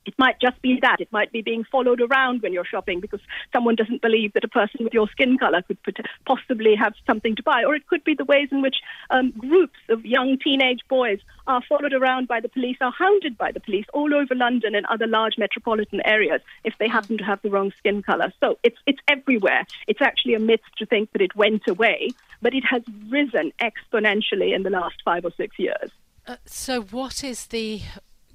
It 0.06 0.14
might 0.18 0.40
just 0.40 0.60
be 0.62 0.78
that. 0.80 1.00
It 1.00 1.12
might 1.12 1.30
be 1.30 1.42
being 1.42 1.64
followed 1.64 2.00
around 2.00 2.42
when 2.42 2.52
you're 2.52 2.64
shopping 2.64 3.00
because 3.00 3.20
someone 3.52 3.74
doesn't 3.74 4.00
believe 4.00 4.32
that 4.32 4.44
a 4.44 4.48
person 4.48 4.84
with 4.84 4.94
your 4.94 5.08
skin 5.10 5.36
color 5.36 5.62
could 5.62 5.78
possibly 6.24 6.74
have 6.74 6.94
something 7.06 7.36
to 7.36 7.42
buy. 7.42 7.64
Or 7.64 7.74
it 7.74 7.86
could 7.86 8.02
be 8.04 8.14
the 8.14 8.24
ways 8.24 8.48
in 8.50 8.62
which 8.62 8.76
um, 9.10 9.32
groups 9.32 9.78
of 9.88 10.06
young 10.06 10.38
teenage 10.38 10.80
boys 10.88 11.20
are 11.46 11.62
followed 11.68 11.92
around 11.92 12.28
by 12.28 12.40
the 12.40 12.48
police, 12.48 12.78
are 12.80 12.92
hounded 12.92 13.36
by 13.36 13.52
the 13.52 13.60
police 13.60 13.86
all 13.92 14.14
over 14.14 14.34
London 14.34 14.74
and 14.74 14.86
other 14.86 15.06
large 15.06 15.36
metropolitan 15.36 16.00
areas 16.04 16.40
if 16.64 16.74
they 16.78 16.88
happen 16.88 17.18
to 17.18 17.24
have 17.24 17.42
the 17.42 17.50
wrong 17.50 17.72
skin 17.76 18.02
color. 18.02 18.32
So 18.40 18.58
it's, 18.62 18.78
it's 18.86 19.00
everywhere. 19.06 19.66
It's 19.86 20.00
actually 20.00 20.34
a 20.34 20.40
myth 20.40 20.60
to 20.78 20.86
think 20.86 21.12
that 21.12 21.20
it 21.20 21.36
went 21.36 21.68
away, 21.68 22.10
but 22.40 22.54
it 22.54 22.64
has 22.64 22.82
risen 23.08 23.52
exponentially 23.60 24.54
in 24.54 24.62
the 24.62 24.70
last 24.70 24.96
five 25.04 25.24
or 25.24 25.32
six 25.36 25.58
years. 25.58 25.90
Uh, 26.26 26.36
so, 26.44 26.82
what 26.82 27.24
is 27.24 27.46
the 27.46 27.80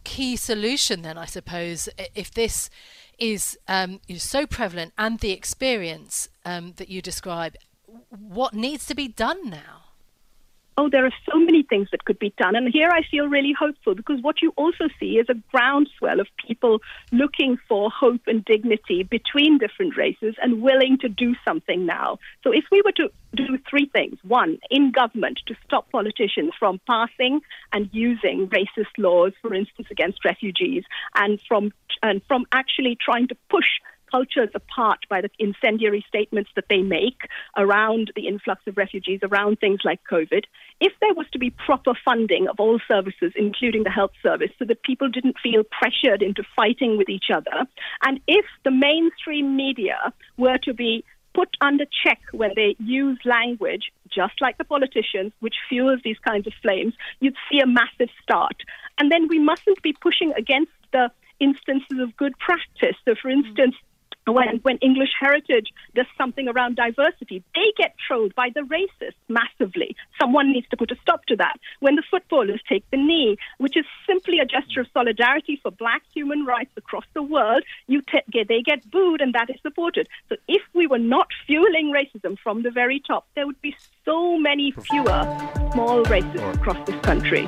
key 0.06 0.38
solution 0.38 1.02
then, 1.02 1.18
I 1.18 1.26
suppose, 1.26 1.90
if 2.14 2.32
this 2.32 2.70
is 3.18 3.58
um, 3.68 4.00
so 4.18 4.46
prevalent 4.46 4.94
and 4.98 5.20
the 5.20 5.32
experience 5.32 6.30
um, 6.46 6.74
that 6.78 6.90
you 6.90 7.02
describe, 7.02 7.56
what 8.10 8.54
needs 8.54 8.86
to 8.88 8.96
be 8.96 9.08
done 9.08 9.50
now? 9.50 9.85
Oh, 10.78 10.90
there 10.90 11.06
are 11.06 11.14
so 11.30 11.40
many 11.40 11.64
things 11.64 11.88
that 11.92 12.06
could 12.06 12.20
be 12.20 12.34
done. 12.38 12.56
And 12.56 12.72
here 12.72 12.90
I 12.90 13.02
feel 13.10 13.28
really 13.28 13.54
hopeful 13.58 13.96
because 13.96 14.22
what 14.22 14.42
you 14.42 14.52
also 14.58 14.88
see 15.00 15.18
is 15.18 15.28
a 15.30 15.36
groundswell 15.52 16.20
of 16.20 16.28
people 16.46 16.82
looking 17.12 17.58
for 17.68 17.90
hope 17.90 18.22
and 18.28 18.44
dignity 18.44 19.04
between 19.04 19.58
different 19.58 19.96
races 19.96 20.36
and 20.42 20.62
willing 20.62 20.98
to 21.00 21.10
do 21.10 21.36
something 21.46 21.86
now. 21.86 22.20
So 22.44 22.52
if 22.52 22.66
we 22.72 22.82
were 22.84 22.92
to 22.94 23.10
do 23.36 23.58
three 23.70 23.90
things 23.92 24.18
one, 24.24 24.58
in 24.70 24.92
government, 24.92 25.40
to 25.48 25.56
stop 25.66 25.90
politicians 25.92 26.54
from 26.60 26.80
passing 26.88 27.42
and 27.72 27.90
using 27.94 28.48
racist 28.48 28.98
laws, 28.98 29.34
for 29.42 29.54
instance, 29.54 29.88
against 29.92 30.26
refugees, 30.26 30.84
and 31.16 31.40
from, 31.48 31.72
and 32.04 32.22
from 32.28 32.46
actually 32.52 32.98
trying 33.00 33.28
to 33.30 33.36
push 33.50 33.66
cultures 34.16 34.50
apart 34.56 35.00
by 35.10 35.20
the 35.22 35.30
incendiary 35.40 36.04
statements 36.08 36.50
that 36.56 36.66
they 36.70 36.82
make 36.82 37.22
around 37.58 38.12
the 38.16 38.28
influx 38.28 38.62
of 38.68 38.78
refugees, 38.78 39.20
around 39.24 39.60
things 39.60 39.80
like 39.84 40.00
COVID. 40.10 40.44
If 40.80 40.94
there 41.02 41.14
was 41.14 41.26
to 41.34 41.40
be 41.40 41.50
proper 41.50 41.94
funding 42.06 42.48
of 42.48 42.60
all 42.60 42.80
services, 42.88 43.34
including 43.36 43.84
the 43.84 43.90
health 43.90 44.16
service, 44.24 44.52
so 44.58 44.66
that 44.66 44.84
people 44.84 45.10
didn't 45.10 45.36
feel 45.44 45.64
pressured 45.64 46.22
into 46.22 46.44
fighting 46.56 46.98
with 46.98 47.10
each 47.10 47.30
other, 47.34 47.58
and 48.06 48.20
if 48.28 48.46
the 48.64 48.72
mainstream 48.72 49.56
media 49.56 50.14
were 50.38 50.58
to 50.64 50.74
be 50.74 51.04
put 51.34 51.50
under 51.60 51.86
check 52.04 52.22
when 52.32 52.52
they 52.56 52.78
use 52.80 53.20
language, 53.26 53.92
just 54.10 54.36
like 54.40 54.58
the 54.58 54.64
politicians, 54.64 55.34
which 55.42 55.56
fuels 55.68 56.00
these 56.06 56.20
kinds 56.26 56.48
of 56.48 56.54
flames, 56.62 56.94
you'd 57.20 57.36
see 57.52 57.60
a 57.60 57.68
massive 57.68 58.10
start. 58.24 58.56
And 58.98 59.12
then 59.12 59.28
we 59.28 59.40
mustn't 59.40 59.82
be 59.84 59.92
pushing 59.92 60.32
against 60.38 60.72
the 60.94 61.12
instances 61.40 62.00
of 62.00 62.16
good 62.16 62.34
practice. 62.40 62.96
So, 63.06 63.16
for 63.22 63.30
mm. 63.30 63.44
instance, 63.44 63.76
when, 64.34 64.60
when 64.64 64.78
English 64.78 65.12
Heritage 65.20 65.70
does 65.94 66.06
something 66.18 66.48
around 66.48 66.76
diversity, 66.76 67.44
they 67.54 67.74
get 67.78 67.96
trolled 68.08 68.34
by 68.36 68.50
the 68.54 68.62
racists 68.62 69.14
massively. 69.28 69.96
Someone 70.20 70.52
needs 70.52 70.68
to 70.70 70.78
put 70.78 70.92
a 70.92 70.98
stop 71.02 71.26
to 71.26 71.36
that. 71.38 71.58
When 71.80 71.96
the 71.96 72.04
footballers 72.10 72.62
take 72.68 72.90
the 72.92 72.98
knee, 72.98 73.38
which 73.58 73.78
is 73.78 73.86
simply 74.08 74.40
a 74.40 74.46
gesture 74.46 74.82
of 74.82 74.88
solidarity 74.94 75.60
for 75.62 75.72
black 75.72 76.04
human 76.14 76.46
rights 76.46 76.72
across 76.78 77.06
the 77.14 77.24
world, 77.24 77.64
you 77.88 78.02
they 78.34 78.62
get 78.62 78.90
booed 78.92 79.22
and 79.22 79.34
that 79.34 79.50
is 79.50 79.60
supported. 79.62 80.08
So 80.30 80.36
if 80.48 80.62
we 80.74 80.88
were 80.88 81.00
not 81.00 81.28
fueling 81.46 81.94
racism 81.94 82.38
from 82.40 82.64
the 82.64 82.72
very 82.72 83.02
top, 83.06 83.28
there 83.36 83.46
would 83.46 83.62
be 83.62 83.76
so 84.04 84.38
many 84.38 84.72
fewer 84.72 85.24
small 85.74 86.04
racists 86.06 86.56
across 86.56 86.88
this 86.88 87.00
country. 87.02 87.48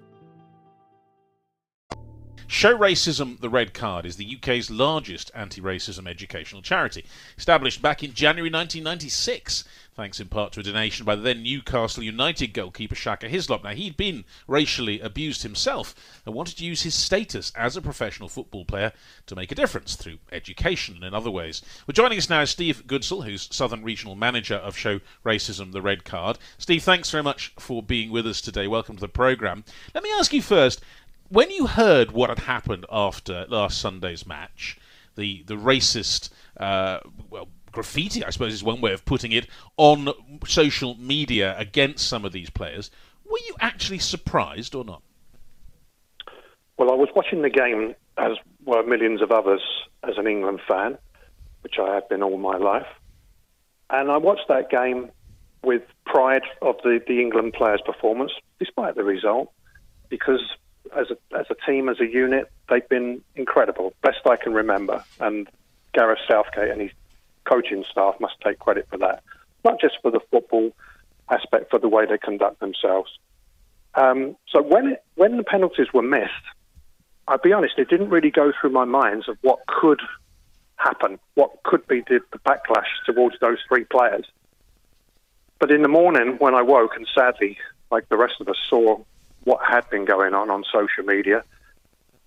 Show 2.51 2.77
Racism 2.77 3.39
the 3.39 3.49
Red 3.49 3.73
Card 3.73 4.05
is 4.05 4.17
the 4.17 4.35
UK's 4.35 4.69
largest 4.69 5.31
anti 5.33 5.61
racism 5.61 6.05
educational 6.05 6.61
charity. 6.61 7.05
Established 7.37 7.81
back 7.81 8.03
in 8.03 8.13
January 8.13 8.49
1996, 8.49 9.63
thanks 9.95 10.19
in 10.19 10.27
part 10.27 10.51
to 10.51 10.59
a 10.59 10.63
donation 10.63 11.05
by 11.05 11.15
the 11.15 11.21
then 11.21 11.43
Newcastle 11.43 12.03
United 12.03 12.47
goalkeeper 12.47 12.93
Shaka 12.93 13.29
Hislop. 13.29 13.63
Now, 13.63 13.69
he'd 13.69 13.95
been 13.95 14.25
racially 14.47 14.99
abused 14.99 15.43
himself 15.43 15.95
and 16.25 16.35
wanted 16.35 16.57
to 16.57 16.65
use 16.65 16.81
his 16.81 16.93
status 16.93 17.53
as 17.55 17.77
a 17.77 17.81
professional 17.81 18.27
football 18.27 18.65
player 18.65 18.91
to 19.27 19.35
make 19.35 19.53
a 19.53 19.55
difference 19.55 19.95
through 19.95 20.19
education 20.33 20.95
and 20.95 21.05
in 21.05 21.13
other 21.13 21.31
ways. 21.31 21.61
Well, 21.87 21.93
joining 21.93 22.17
us 22.17 22.29
now 22.29 22.41
is 22.41 22.49
Steve 22.49 22.83
Goodsell, 22.85 23.23
who's 23.23 23.47
Southern 23.49 23.81
Regional 23.81 24.15
Manager 24.15 24.55
of 24.55 24.77
Show 24.77 24.99
Racism 25.25 25.71
the 25.71 25.81
Red 25.81 26.03
Card. 26.03 26.37
Steve, 26.57 26.83
thanks 26.83 27.11
very 27.11 27.23
much 27.23 27.53
for 27.57 27.81
being 27.81 28.11
with 28.11 28.27
us 28.27 28.41
today. 28.41 28.67
Welcome 28.67 28.97
to 28.97 29.01
the 29.01 29.07
programme. 29.07 29.63
Let 29.95 30.03
me 30.03 30.11
ask 30.19 30.33
you 30.33 30.41
first 30.41 30.81
when 31.31 31.49
you 31.49 31.67
heard 31.67 32.11
what 32.11 32.29
had 32.29 32.39
happened 32.39 32.85
after 32.91 33.45
last 33.47 33.79
Sunday's 33.79 34.27
match, 34.27 34.77
the 35.15 35.43
the 35.47 35.55
racist, 35.55 36.29
uh, 36.57 36.99
well, 37.29 37.47
graffiti, 37.71 38.23
I 38.23 38.29
suppose 38.29 38.53
is 38.53 38.63
one 38.63 38.81
way 38.81 38.93
of 38.93 39.05
putting 39.05 39.31
it, 39.31 39.47
on 39.77 40.09
social 40.45 40.95
media 40.95 41.55
against 41.57 42.07
some 42.07 42.25
of 42.25 42.33
these 42.33 42.49
players, 42.49 42.91
were 43.25 43.39
you 43.47 43.55
actually 43.61 43.99
surprised 43.99 44.75
or 44.75 44.83
not? 44.83 45.01
Well, 46.77 46.91
I 46.91 46.95
was 46.95 47.09
watching 47.15 47.41
the 47.43 47.49
game, 47.49 47.95
as 48.17 48.33
were 48.65 48.83
millions 48.83 49.21
of 49.21 49.31
others, 49.31 49.61
as 50.03 50.17
an 50.17 50.27
England 50.27 50.59
fan, 50.67 50.97
which 51.61 51.75
I 51.79 51.95
have 51.95 52.09
been 52.09 52.23
all 52.23 52.37
my 52.37 52.57
life. 52.57 52.87
And 53.89 54.11
I 54.11 54.17
watched 54.17 54.47
that 54.49 54.69
game 54.69 55.11
with 55.63 55.83
pride 56.05 56.43
of 56.61 56.75
the, 56.83 56.99
the 57.07 57.21
England 57.21 57.53
players' 57.53 57.81
performance, 57.85 58.31
despite 58.59 58.95
the 58.95 59.03
result, 59.03 59.51
because 60.09 60.41
as 60.95 61.07
a, 61.09 61.37
as 61.37 61.45
a 61.49 61.55
team, 61.65 61.89
as 61.89 61.99
a 61.99 62.07
unit, 62.07 62.51
they've 62.69 62.87
been 62.87 63.21
incredible, 63.35 63.93
best 64.01 64.19
I 64.25 64.35
can 64.35 64.53
remember. 64.53 65.03
And 65.19 65.47
Gareth 65.93 66.19
Southgate 66.29 66.69
and 66.69 66.81
his 66.81 66.91
coaching 67.45 67.83
staff 67.89 68.15
must 68.19 68.35
take 68.43 68.59
credit 68.59 68.87
for 68.89 68.97
that, 68.97 69.23
not 69.63 69.79
just 69.79 69.95
for 70.01 70.11
the 70.11 70.19
football 70.31 70.71
aspect, 71.29 71.69
for 71.69 71.79
the 71.79 71.89
way 71.89 72.05
they 72.05 72.17
conduct 72.17 72.59
themselves. 72.59 73.11
Um, 73.95 74.35
so 74.49 74.61
when 74.61 74.87
it, 74.87 75.03
when 75.15 75.37
the 75.37 75.43
penalties 75.43 75.87
were 75.93 76.01
missed, 76.01 76.31
I'll 77.27 77.37
be 77.37 77.53
honest, 77.53 77.75
it 77.77 77.89
didn't 77.89 78.09
really 78.09 78.31
go 78.31 78.51
through 78.59 78.71
my 78.71 78.85
minds 78.85 79.29
of 79.29 79.37
what 79.41 79.59
could 79.67 80.01
happen, 80.77 81.19
what 81.35 81.63
could 81.63 81.87
be 81.87 82.01
the, 82.01 82.19
the 82.31 82.39
backlash 82.39 82.87
towards 83.05 83.35
those 83.39 83.57
three 83.67 83.85
players. 83.85 84.25
But 85.59 85.71
in 85.71 85.83
the 85.83 85.87
morning 85.87 86.37
when 86.39 86.55
I 86.55 86.63
woke, 86.63 86.95
and 86.95 87.07
sadly, 87.13 87.57
like 87.91 88.09
the 88.09 88.17
rest 88.17 88.35
of 88.39 88.47
us, 88.47 88.57
saw 88.69 88.99
what 89.43 89.59
had 89.67 89.89
been 89.89 90.05
going 90.05 90.33
on 90.33 90.49
on 90.49 90.63
social 90.71 91.03
media, 91.03 91.43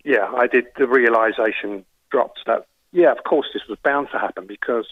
yeah, 0.05 0.31
I 0.37 0.47
did. 0.47 0.67
The 0.77 0.87
realization 0.87 1.85
dropped 2.11 2.41
that, 2.47 2.67
yeah, 2.93 3.13
of 3.13 3.25
course, 3.25 3.47
this 3.53 3.63
was 3.69 3.79
bound 3.83 4.09
to 4.13 4.19
happen 4.19 4.47
because 4.47 4.87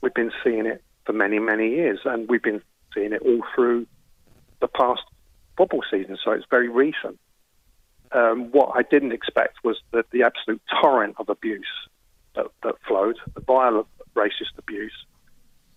we've 0.00 0.14
been 0.14 0.32
seeing 0.42 0.66
it 0.66 0.82
for 1.04 1.12
many, 1.12 1.38
many 1.38 1.70
years, 1.70 2.00
and 2.04 2.28
we've 2.28 2.42
been 2.42 2.62
seeing 2.94 3.12
it 3.12 3.22
all 3.22 3.42
through 3.54 3.86
the 4.60 4.68
past 4.68 5.02
football 5.56 5.82
season. 5.90 6.18
So 6.22 6.32
it's 6.32 6.46
very 6.50 6.68
recent. 6.68 7.18
Um, 8.12 8.50
what 8.52 8.72
I 8.74 8.82
didn't 8.82 9.12
expect 9.12 9.62
was 9.62 9.76
that 9.92 10.10
the 10.10 10.22
absolute 10.22 10.62
torrent 10.80 11.16
of 11.18 11.28
abuse 11.28 11.66
that, 12.34 12.46
that 12.62 12.74
flowed, 12.86 13.18
the 13.34 13.40
violent 13.40 13.86
racist 14.14 14.56
abuse. 14.56 14.94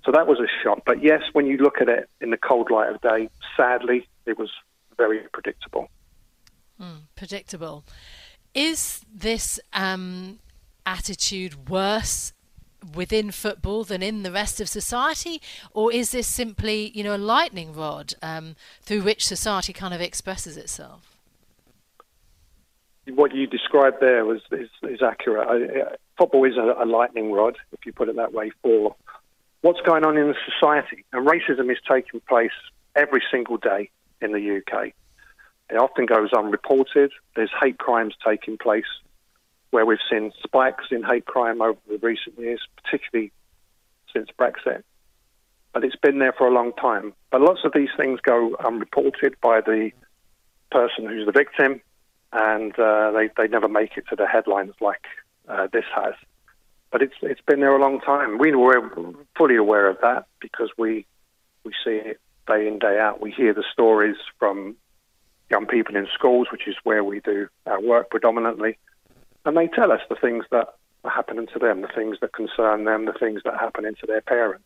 So 0.05 0.11
that 0.11 0.27
was 0.27 0.39
a 0.39 0.47
shock. 0.63 0.83
But 0.85 1.03
yes, 1.03 1.21
when 1.33 1.45
you 1.45 1.57
look 1.57 1.81
at 1.81 1.89
it 1.89 2.09
in 2.21 2.31
the 2.31 2.37
cold 2.37 2.71
light 2.71 2.89
of 2.89 3.01
day, 3.01 3.29
sadly, 3.55 4.07
it 4.25 4.37
was 4.37 4.49
very 5.01 5.19
predictable. 5.31 5.89
Mm, 6.79 7.01
predictable. 7.15 7.83
Is 8.53 9.05
this 9.13 9.59
um, 9.73 10.39
attitude 10.85 11.69
worse 11.69 12.33
within 12.95 13.31
football 13.31 13.83
than 13.83 14.01
in 14.01 14.23
the 14.23 14.31
rest 14.31 14.59
of 14.61 14.67
society, 14.67 15.41
or 15.73 15.91
is 15.91 16.11
this 16.11 16.27
simply, 16.27 16.91
you 16.95 17.03
know, 17.03 17.15
a 17.15 17.23
lightning 17.35 17.73
rod 17.73 18.13
um, 18.21 18.55
through 18.81 19.01
which 19.01 19.25
society 19.25 19.73
kind 19.73 19.93
of 19.93 20.01
expresses 20.01 20.57
itself? 20.57 21.15
What 23.07 23.33
you 23.33 23.47
described 23.47 23.97
there 23.99 24.25
was 24.25 24.41
is, 24.51 24.69
is 24.83 25.01
accurate. 25.01 25.47
I, 25.47 25.95
football 26.17 26.45
is 26.45 26.57
a, 26.57 26.83
a 26.83 26.85
lightning 26.85 27.31
rod, 27.31 27.57
if 27.71 27.85
you 27.85 27.93
put 27.93 28.09
it 28.09 28.15
that 28.15 28.33
way, 28.33 28.51
for 28.61 28.95
what's 29.61 29.81
going 29.81 30.03
on 30.03 30.17
in 30.17 30.27
the 30.27 30.35
society, 30.49 31.05
and 31.11 31.27
racism 31.27 31.71
is 31.71 31.77
taking 31.87 32.19
place 32.27 32.57
every 32.95 33.23
single 33.31 33.57
day 33.57 33.89
in 34.21 34.31
the 34.31 34.57
UK. 34.57 34.93
It 35.69 35.77
often 35.77 36.05
goes 36.05 36.33
unreported. 36.33 37.11
There's 37.35 37.51
hate 37.61 37.77
crimes 37.77 38.13
taking 38.25 38.57
place 38.57 38.85
where 39.71 39.85
we've 39.85 39.99
seen 40.11 40.31
spikes 40.43 40.85
in 40.91 41.03
hate 41.03 41.25
crime 41.25 41.61
over 41.61 41.79
the 41.89 41.97
recent 41.97 42.37
years, 42.37 42.61
particularly 42.83 43.31
since 44.13 44.27
Brexit. 44.37 44.83
But 45.73 45.85
it's 45.85 45.95
been 45.95 46.19
there 46.19 46.33
for 46.33 46.47
a 46.47 46.51
long 46.51 46.73
time. 46.73 47.13
But 47.31 47.41
lots 47.41 47.61
of 47.63 47.71
these 47.73 47.89
things 47.95 48.19
go 48.21 48.57
unreported 48.63 49.35
by 49.41 49.61
the 49.61 49.91
person 50.69 51.07
who's 51.07 51.25
the 51.25 51.31
victim, 51.31 51.81
and 52.33 52.77
uh, 52.77 53.11
they, 53.11 53.29
they 53.37 53.47
never 53.47 53.69
make 53.69 53.95
it 53.95 54.03
to 54.09 54.17
the 54.17 54.27
headlines 54.27 54.73
like 54.81 55.05
uh, 55.47 55.67
this 55.71 55.85
has. 55.95 56.13
But 56.91 57.01
it's 57.01 57.15
it's 57.21 57.41
been 57.47 57.61
there 57.61 57.73
a 57.73 57.79
long 57.79 58.01
time. 58.01 58.37
We 58.37 58.53
were 58.53 58.91
fully 59.37 59.55
aware 59.55 59.87
of 59.87 59.97
that 60.01 60.25
because 60.41 60.69
we 60.77 61.05
we 61.63 61.71
see 61.85 61.91
it 61.91 62.19
day 62.51 62.67
in 62.67 62.79
day 62.79 62.99
out. 62.99 63.21
We 63.21 63.31
hear 63.31 63.53
the 63.53 63.63
stories 63.71 64.17
from 64.39 64.75
young 65.49 65.65
people 65.65 65.95
in 65.95 66.07
schools, 66.13 66.47
which 66.51 66.67
is 66.67 66.75
where 66.83 67.03
we 67.03 67.19
do 67.19 67.47
our 67.65 67.81
work 67.81 68.09
predominantly, 68.09 68.77
and 69.45 69.57
they 69.57 69.67
tell 69.67 69.91
us 69.91 70.01
the 70.09 70.15
things 70.15 70.45
that 70.51 70.67
are 71.03 71.11
happening 71.11 71.47
to 71.53 71.59
them, 71.59 71.81
the 71.81 71.87
things 71.87 72.17
that 72.21 72.33
concern 72.33 72.85
them, 72.85 73.05
the 73.05 73.13
things 73.13 73.41
that 73.43 73.53
are 73.53 73.59
happening 73.59 73.95
to 73.99 74.07
their 74.07 74.21
parents, 74.21 74.65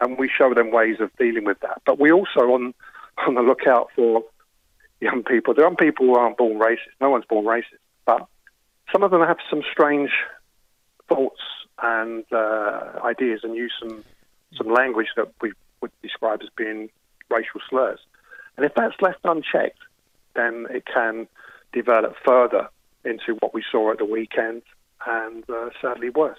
and 0.00 0.18
we 0.18 0.28
show 0.28 0.54
them 0.54 0.70
ways 0.70 0.96
of 1.00 1.10
dealing 1.18 1.44
with 1.44 1.60
that. 1.60 1.82
But 1.84 1.98
we 1.98 2.12
also 2.12 2.40
on 2.40 2.74
on 3.26 3.34
the 3.34 3.42
lookout 3.42 3.90
for 3.96 4.24
young 5.00 5.22
people. 5.22 5.54
There 5.54 5.66
are 5.66 5.74
people 5.74 6.06
who 6.06 6.14
aren't 6.14 6.36
born 6.36 6.58
racist. 6.58 6.94
No 7.00 7.10
one's 7.10 7.24
born 7.24 7.46
racist, 7.46 7.82
but 8.06 8.26
some 8.92 9.02
of 9.02 9.10
them 9.10 9.22
have 9.22 9.38
some 9.50 9.62
strange 9.70 10.10
thoughts 11.08 11.40
and 11.82 12.24
uh, 12.32 13.00
ideas 13.04 13.40
and 13.42 13.54
use 13.54 13.72
some 13.80 14.04
some 14.56 14.72
language 14.72 15.08
that 15.16 15.28
we 15.40 15.52
would 15.80 15.92
describe 16.02 16.40
as 16.42 16.48
being 16.56 16.90
racial 17.30 17.60
slurs. 17.68 18.00
And 18.56 18.66
if 18.66 18.74
that's 18.74 18.94
left 19.00 19.20
unchecked, 19.24 19.78
then 20.34 20.66
it 20.70 20.84
can 20.86 21.28
develop 21.72 22.14
further 22.24 22.68
into 23.04 23.34
what 23.40 23.54
we 23.54 23.62
saw 23.70 23.92
at 23.92 23.98
the 23.98 24.04
weekend 24.04 24.62
and 25.06 25.48
uh, 25.48 25.70
sadly 25.80 26.10
worse. 26.10 26.38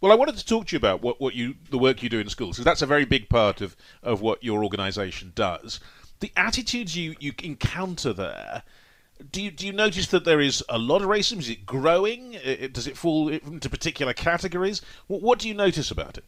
Well, 0.00 0.12
I 0.12 0.14
wanted 0.14 0.38
to 0.38 0.46
talk 0.46 0.68
to 0.68 0.72
you 0.72 0.78
about 0.78 1.02
what, 1.02 1.20
what 1.20 1.34
you 1.34 1.56
the 1.70 1.76
work 1.76 2.02
you 2.02 2.08
do 2.08 2.18
in 2.18 2.28
schools 2.30 2.56
because 2.56 2.64
that's 2.64 2.80
a 2.80 2.86
very 2.86 3.04
big 3.04 3.28
part 3.28 3.60
of, 3.60 3.76
of 4.02 4.22
what 4.22 4.42
your 4.42 4.64
organisation 4.64 5.32
does. 5.34 5.78
The 6.20 6.32
attitudes 6.36 6.96
you, 6.96 7.16
you 7.20 7.34
encounter 7.42 8.12
there 8.14 8.62
do 9.30 9.42
you 9.42 9.50
do 9.50 9.66
you 9.66 9.72
notice 9.72 10.06
that 10.08 10.24
there 10.24 10.40
is 10.40 10.64
a 10.68 10.78
lot 10.78 11.02
of 11.02 11.08
racism? 11.08 11.38
Is 11.38 11.50
it 11.50 11.66
growing? 11.66 12.38
Does 12.72 12.86
it 12.86 12.96
fall 12.96 13.28
into 13.28 13.68
particular 13.68 14.12
categories? 14.12 14.80
What, 15.06 15.22
what 15.22 15.38
do 15.38 15.48
you 15.48 15.54
notice 15.54 15.90
about 15.90 16.18
it? 16.18 16.24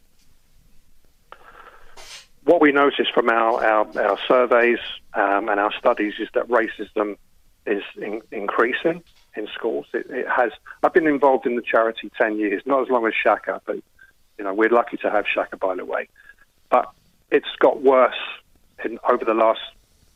What 2.45 2.61
we 2.61 2.71
notice 2.71 3.07
from 3.13 3.29
our 3.29 3.63
our, 3.63 3.99
our 3.99 4.19
surveys 4.27 4.79
um, 5.13 5.49
and 5.49 5.59
our 5.59 5.73
studies 5.73 6.13
is 6.19 6.27
that 6.33 6.47
racism 6.49 7.17
is 7.65 7.83
in, 7.97 8.21
increasing 8.31 9.01
in 9.35 9.47
schools. 9.53 9.85
It, 9.93 10.07
it, 10.09 10.27
has. 10.27 10.51
I've 10.83 10.93
been 10.93 11.07
involved 11.07 11.45
in 11.45 11.55
the 11.55 11.61
charity 11.61 12.11
ten 12.17 12.37
years, 12.37 12.61
not 12.65 12.81
as 12.81 12.89
long 12.89 13.07
as 13.07 13.13
Shaka, 13.13 13.61
but 13.65 13.77
you 14.37 14.43
know 14.43 14.53
we're 14.53 14.69
lucky 14.69 14.97
to 14.97 15.09
have 15.09 15.25
Shaka, 15.27 15.57
by 15.57 15.75
the 15.75 15.85
way. 15.85 16.09
But 16.69 16.91
it's 17.31 17.55
got 17.59 17.81
worse 17.81 18.19
in, 18.83 18.99
over 19.09 19.23
the 19.23 19.33
last 19.33 19.61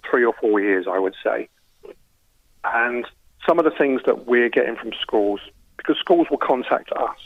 three 0.09 0.25
or 0.25 0.33
four 0.33 0.59
years, 0.59 0.85
I 0.89 0.99
would 0.99 1.15
say. 1.23 1.49
And 2.63 3.05
some 3.47 3.59
of 3.59 3.65
the 3.65 3.71
things 3.71 4.01
that 4.05 4.25
we're 4.27 4.49
getting 4.49 4.75
from 4.75 4.91
schools, 5.01 5.39
because 5.77 5.97
schools 5.97 6.27
will 6.29 6.37
contact 6.37 6.91
us. 6.91 7.17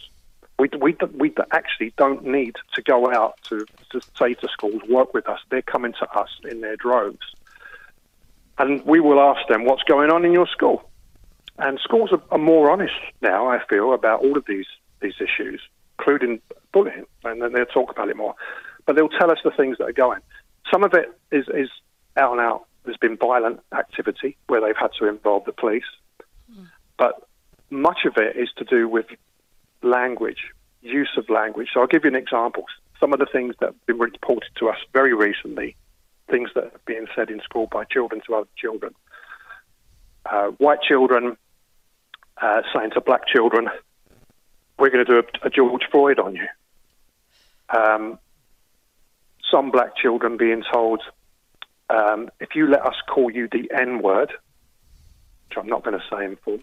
We, 0.61 0.69
we, 0.79 0.95
we 1.15 1.33
actually 1.51 1.91
don't 1.97 2.23
need 2.23 2.55
to 2.75 2.83
go 2.83 3.11
out 3.11 3.39
to, 3.49 3.65
to 3.89 4.01
say 4.15 4.35
to 4.35 4.47
schools, 4.47 4.83
work 4.87 5.11
with 5.11 5.27
us. 5.27 5.39
They're 5.49 5.63
coming 5.63 5.93
to 5.93 6.07
us 6.11 6.29
in 6.43 6.61
their 6.61 6.75
droves. 6.75 7.25
And 8.59 8.85
we 8.85 8.99
will 8.99 9.19
ask 9.19 9.47
them, 9.47 9.65
what's 9.65 9.81
going 9.83 10.11
on 10.11 10.23
in 10.23 10.33
your 10.33 10.45
school? 10.45 10.87
And 11.57 11.79
schools 11.83 12.11
are, 12.11 12.21
are 12.29 12.37
more 12.37 12.69
honest 12.69 12.93
now, 13.21 13.47
I 13.47 13.57
feel, 13.67 13.91
about 13.91 14.21
all 14.21 14.37
of 14.37 14.45
these, 14.47 14.67
these 15.01 15.15
issues, 15.19 15.59
including 15.97 16.39
bullying, 16.71 17.05
and 17.23 17.41
then 17.41 17.53
they'll 17.53 17.65
talk 17.65 17.89
about 17.89 18.09
it 18.09 18.15
more. 18.15 18.35
But 18.85 18.95
they'll 18.95 19.09
tell 19.09 19.31
us 19.31 19.39
the 19.43 19.49
things 19.49 19.79
that 19.79 19.85
are 19.85 19.93
going. 19.93 20.21
Some 20.71 20.83
of 20.83 20.93
it 20.93 21.11
is, 21.31 21.47
is 21.55 21.69
out 22.17 22.33
and 22.33 22.41
out 22.41 22.67
there's 22.83 22.97
been 22.97 23.17
violent 23.17 23.61
activity 23.75 24.37
where 24.45 24.61
they've 24.61 24.77
had 24.79 24.91
to 24.99 25.07
involve 25.07 25.45
the 25.45 25.53
police. 25.53 25.83
Mm. 26.51 26.67
But 26.99 27.27
much 27.71 28.05
of 28.05 28.13
it 28.17 28.35
is 28.35 28.49
to 28.57 28.63
do 28.63 28.87
with 28.87 29.07
language, 29.81 30.51
use 30.81 31.11
of 31.17 31.29
language. 31.29 31.69
So 31.73 31.81
I'll 31.81 31.87
give 31.87 32.03
you 32.03 32.09
an 32.09 32.15
example. 32.15 32.65
Some 32.99 33.13
of 33.13 33.19
the 33.19 33.25
things 33.25 33.55
that 33.59 33.67
have 33.67 33.85
been 33.85 33.99
reported 33.99 34.49
to 34.57 34.69
us 34.69 34.77
very 34.93 35.13
recently, 35.13 35.75
things 36.29 36.49
that 36.55 36.65
are 36.65 36.81
being 36.85 37.07
said 37.15 37.29
in 37.29 37.41
school 37.41 37.67
by 37.67 37.83
children 37.85 38.21
to 38.27 38.35
other 38.35 38.49
children. 38.55 38.93
Uh, 40.25 40.47
white 40.57 40.81
children 40.81 41.35
uh, 42.41 42.61
saying 42.73 42.91
to 42.91 43.01
black 43.01 43.27
children, 43.27 43.69
we're 44.77 44.89
going 44.89 45.05
to 45.05 45.11
do 45.11 45.19
a, 45.19 45.47
a 45.47 45.49
George 45.49 45.83
Floyd 45.91 46.19
on 46.19 46.35
you. 46.35 46.47
Um, 47.69 48.19
some 49.49 49.71
black 49.71 49.95
children 49.95 50.37
being 50.37 50.63
told 50.71 51.01
um, 51.89 52.29
if 52.39 52.55
you 52.55 52.67
let 52.67 52.85
us 52.85 52.95
call 53.07 53.29
you 53.29 53.47
the 53.51 53.69
N 53.73 54.01
word, 54.01 54.31
which 55.49 55.57
I'm 55.57 55.67
not 55.67 55.83
going 55.83 55.99
to 55.99 56.05
say 56.09 56.25
in 56.25 56.37
full, 56.37 56.59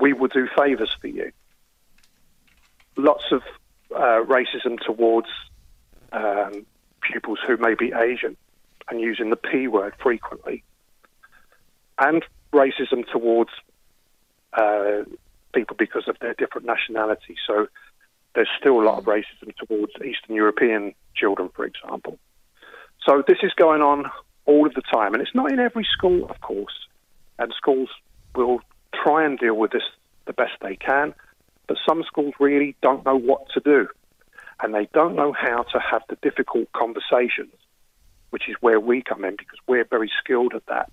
we 0.00 0.12
will 0.12 0.28
do 0.28 0.48
favours 0.56 0.96
for 1.00 1.08
you. 1.08 1.32
Lots 3.02 3.24
of 3.32 3.42
uh, 3.94 4.22
racism 4.24 4.78
towards 4.84 5.28
um, 6.12 6.66
pupils 7.00 7.38
who 7.46 7.56
may 7.56 7.74
be 7.74 7.92
Asian 7.92 8.36
and 8.88 9.00
using 9.00 9.30
the 9.30 9.36
P 9.36 9.68
word 9.68 9.94
frequently, 10.02 10.62
and 11.98 12.24
racism 12.52 13.06
towards 13.10 13.50
uh, 14.52 15.04
people 15.54 15.76
because 15.78 16.08
of 16.08 16.18
their 16.20 16.34
different 16.34 16.66
nationality. 16.66 17.36
So 17.46 17.68
there's 18.34 18.48
still 18.58 18.80
a 18.80 18.84
lot 18.84 18.98
of 18.98 19.04
racism 19.04 19.54
towards 19.56 19.92
Eastern 19.96 20.34
European 20.34 20.94
children, 21.14 21.48
for 21.54 21.64
example. 21.64 22.18
So 23.06 23.22
this 23.26 23.38
is 23.42 23.52
going 23.54 23.80
on 23.80 24.10
all 24.44 24.66
of 24.66 24.74
the 24.74 24.82
time, 24.82 25.14
and 25.14 25.22
it's 25.22 25.34
not 25.34 25.50
in 25.50 25.58
every 25.58 25.86
school, 25.96 26.30
of 26.30 26.40
course. 26.40 26.74
And 27.38 27.52
schools 27.56 27.88
will 28.34 28.60
try 28.92 29.24
and 29.24 29.38
deal 29.38 29.54
with 29.54 29.70
this 29.70 29.82
the 30.26 30.34
best 30.34 30.52
they 30.60 30.76
can, 30.76 31.14
but 31.70 31.78
some 31.88 32.02
schools 32.02 32.34
really 32.40 32.74
don't 32.82 33.04
know 33.04 33.16
what 33.16 33.48
to 33.50 33.60
do, 33.60 33.86
and 34.60 34.74
they 34.74 34.88
don't 34.92 35.14
know 35.14 35.32
how 35.32 35.62
to 35.62 35.78
have 35.78 36.02
the 36.08 36.16
difficult 36.16 36.66
conversations, 36.72 37.54
which 38.30 38.48
is 38.48 38.56
where 38.60 38.80
we 38.80 39.02
come 39.02 39.24
in 39.24 39.36
because 39.36 39.60
we're 39.68 39.84
very 39.84 40.10
skilled 40.18 40.52
at 40.52 40.66
that. 40.66 40.90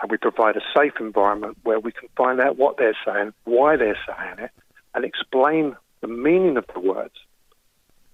And 0.00 0.10
we 0.10 0.16
provide 0.16 0.56
a 0.56 0.62
safe 0.74 0.94
environment 0.98 1.58
where 1.62 1.78
we 1.78 1.92
can 1.92 2.08
find 2.16 2.40
out 2.40 2.56
what 2.56 2.78
they're 2.78 2.96
saying, 3.04 3.34
why 3.44 3.76
they're 3.76 3.98
saying 4.06 4.38
it, 4.38 4.50
and 4.94 5.04
explain 5.04 5.76
the 6.00 6.08
meaning 6.08 6.56
of 6.56 6.64
the 6.72 6.80
words 6.80 7.18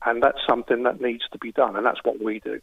And 0.04 0.20
that's 0.20 0.44
something 0.44 0.82
that 0.82 1.00
needs 1.00 1.22
to 1.30 1.38
be 1.38 1.52
done, 1.52 1.76
and 1.76 1.86
that's 1.86 2.02
what 2.02 2.20
we 2.20 2.40
do. 2.40 2.60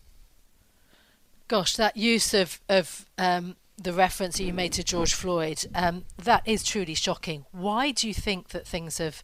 Gosh, 1.47 1.77
that 1.77 1.95
use 1.95 2.33
of, 2.33 2.59
of 2.67 3.05
um, 3.17 3.55
the 3.80 3.94
reference 3.94 4.38
that 4.38 4.44
you 4.44 4.54
made 4.54 4.74
to 4.74 4.84
George 4.84 5.13
Floyd, 5.13 5.65
um, 5.74 6.06
that 6.18 6.44
is 6.46 6.63
truly 6.63 6.94
shocking. 6.94 7.46
Why 7.52 7.92
do 7.92 8.08
you 8.08 8.13
think 8.13 8.50
that 8.50 8.68
things 8.68 8.98
have 8.98 9.24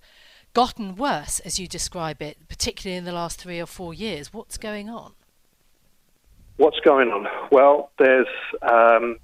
gotten 0.53 0.95
worse, 0.95 1.39
as 1.41 1.59
you 1.59 1.67
describe 1.67 2.21
it, 2.21 2.37
particularly 2.47 2.97
in 2.97 3.05
the 3.05 3.11
last 3.11 3.39
three 3.39 3.59
or 3.59 3.65
four 3.65 3.93
years? 3.93 4.33
What's 4.33 4.57
going 4.57 4.89
on? 4.89 5.13
What's 6.57 6.79
going 6.79 7.09
on? 7.09 7.27
Well, 7.51 7.91
there's, 7.99 8.27
um, 8.61 9.17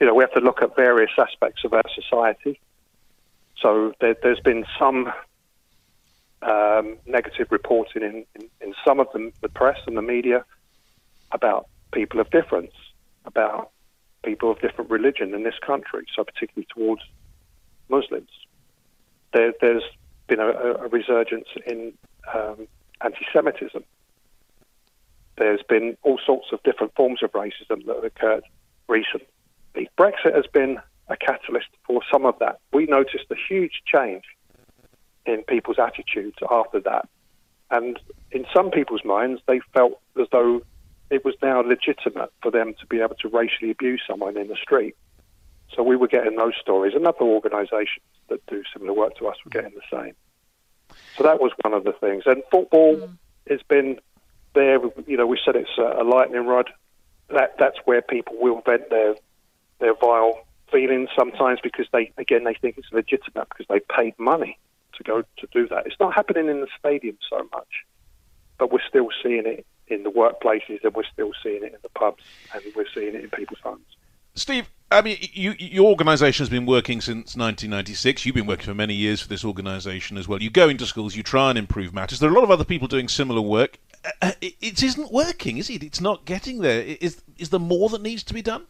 you 0.00 0.06
know, 0.06 0.14
we 0.14 0.24
have 0.24 0.32
to 0.32 0.40
look 0.40 0.60
at 0.60 0.74
various 0.74 1.12
aspects 1.16 1.64
of 1.64 1.72
our 1.72 1.88
society. 1.94 2.60
So 3.60 3.94
there, 4.00 4.16
has 4.22 4.40
been 4.40 4.66
some 4.78 5.12
um, 6.42 6.98
negative 7.06 7.48
reporting 7.50 8.02
in, 8.02 8.26
in, 8.34 8.48
in, 8.60 8.74
some 8.84 8.98
of 8.98 9.06
the, 9.12 9.32
the 9.40 9.48
press 9.48 9.78
and 9.86 9.96
the 9.96 10.02
media 10.02 10.44
about 11.30 11.68
people 11.92 12.20
of 12.20 12.28
difference, 12.30 12.72
about 13.24 13.70
people 14.26 14.50
of 14.50 14.60
different 14.60 14.90
religion 14.90 15.32
in 15.34 15.44
this 15.44 15.54
country, 15.64 16.04
so 16.14 16.24
particularly 16.24 16.66
towards 16.74 17.02
Muslims. 17.88 18.30
There, 19.32 19.52
has 19.62 19.82
been 20.26 20.40
a, 20.40 20.48
a, 20.48 20.88
resurgence 20.88 21.48
in 21.66 21.92
um, 22.34 22.66
anti 23.02 23.24
Semitism. 23.32 23.84
There's 25.38 25.62
been 25.62 25.96
all 26.02 26.18
sorts 26.24 26.48
of 26.52 26.62
different 26.64 26.94
forms 26.94 27.22
of 27.22 27.30
racism 27.32 27.84
that 27.86 27.94
have 27.94 28.04
occurred 28.04 28.44
recently. 28.88 29.28
Brexit 29.98 30.34
has 30.34 30.46
been 30.52 30.78
a 31.08 31.16
catalyst 31.16 31.68
for 31.86 32.00
some 32.10 32.24
of 32.24 32.38
that. 32.40 32.58
We 32.72 32.86
noticed 32.86 33.26
a 33.30 33.36
huge 33.48 33.82
change 33.86 34.24
in 35.26 35.42
people's 35.42 35.78
attitudes 35.78 36.36
after 36.50 36.80
that. 36.80 37.08
And 37.70 37.98
in 38.30 38.46
some 38.54 38.70
people's 38.70 39.04
minds, 39.04 39.42
they 39.46 39.60
felt 39.74 40.00
as 40.20 40.26
though 40.32 40.62
it 41.10 41.24
was 41.24 41.34
now 41.42 41.60
legitimate 41.60 42.32
for 42.42 42.50
them 42.50 42.74
to 42.80 42.86
be 42.86 43.00
able 43.00 43.14
to 43.16 43.28
racially 43.28 43.70
abuse 43.70 44.02
someone 44.06 44.36
in 44.36 44.48
the 44.48 44.56
street. 44.56 44.96
So 45.74 45.82
we 45.82 45.96
were 45.96 46.08
getting 46.08 46.36
those 46.36 46.54
stories, 46.60 46.94
and 46.94 47.06
other 47.06 47.22
organisations 47.22 48.04
that 48.28 48.44
do 48.46 48.62
similar 48.72 48.92
work 48.92 49.16
to 49.18 49.26
us 49.28 49.36
were 49.44 49.50
getting 49.50 49.72
the 49.74 49.96
same. 49.96 50.14
So 51.16 51.24
that 51.24 51.40
was 51.40 51.52
one 51.62 51.74
of 51.74 51.84
the 51.84 51.92
things. 51.92 52.24
And 52.26 52.42
football 52.50 52.96
mm. 52.96 53.16
has 53.48 53.60
been 53.68 53.98
there. 54.54 54.78
You 55.06 55.16
know, 55.16 55.26
we 55.26 55.38
said 55.44 55.56
it's 55.56 55.78
a, 55.78 56.02
a 56.02 56.04
lightning 56.04 56.46
rod. 56.46 56.70
That 57.28 57.56
that's 57.58 57.78
where 57.84 58.02
people 58.02 58.36
will 58.40 58.62
vent 58.64 58.90
their 58.90 59.16
their 59.80 59.94
vile 59.94 60.46
feelings 60.70 61.08
sometimes 61.16 61.60
because 61.62 61.86
they 61.92 62.12
again 62.16 62.44
they 62.44 62.54
think 62.54 62.78
it's 62.78 62.88
legitimate 62.92 63.48
because 63.48 63.66
they 63.68 63.80
paid 63.94 64.14
money 64.18 64.58
to 64.94 65.04
go 65.04 65.22
to 65.22 65.48
do 65.52 65.68
that. 65.68 65.86
It's 65.86 66.00
not 66.00 66.14
happening 66.14 66.48
in 66.48 66.60
the 66.60 66.68
stadium 66.78 67.18
so 67.28 67.48
much, 67.52 67.84
but 68.58 68.72
we're 68.72 68.86
still 68.88 69.08
seeing 69.22 69.46
it 69.46 69.66
in 69.88 70.02
the 70.02 70.10
workplaces, 70.10 70.82
and 70.84 70.94
we're 70.94 71.04
still 71.12 71.32
seeing 71.42 71.62
it 71.62 71.72
in 71.74 71.78
the 71.82 71.88
pubs, 71.90 72.22
and 72.54 72.62
we're 72.74 72.86
seeing 72.94 73.14
it 73.14 73.24
in 73.24 73.30
people's 73.30 73.60
homes. 73.62 73.84
Steve, 74.34 74.68
I 74.90 75.02
mean, 75.02 75.16
you, 75.20 75.54
your 75.58 75.86
organisation 75.86 76.44
has 76.44 76.50
been 76.50 76.66
working 76.66 77.00
since 77.00 77.34
1996. 77.36 78.24
You've 78.24 78.34
been 78.34 78.46
working 78.46 78.66
for 78.66 78.74
many 78.74 78.94
years 78.94 79.20
for 79.20 79.28
this 79.28 79.44
organisation 79.44 80.16
as 80.16 80.28
well. 80.28 80.40
You 80.40 80.50
go 80.50 80.68
into 80.68 80.86
schools, 80.86 81.16
you 81.16 81.22
try 81.22 81.50
and 81.50 81.58
improve 81.58 81.92
matters. 81.92 82.20
There 82.20 82.28
are 82.30 82.32
a 82.32 82.34
lot 82.34 82.44
of 82.44 82.50
other 82.50 82.64
people 82.64 82.86
doing 82.86 83.08
similar 83.08 83.40
work. 83.40 83.78
Uh, 84.04 84.10
uh 84.22 84.32
it, 84.40 84.54
it 84.60 84.82
isn't 84.82 85.10
working, 85.10 85.58
is 85.58 85.70
it? 85.70 85.82
It's 85.82 86.00
not 86.00 86.24
getting 86.24 86.60
there. 86.60 86.82
Is 86.82 87.22
is 87.38 87.48
there 87.50 87.58
more 87.58 87.88
that 87.88 88.02
needs 88.02 88.22
to 88.24 88.34
be 88.34 88.42
done? 88.42 88.66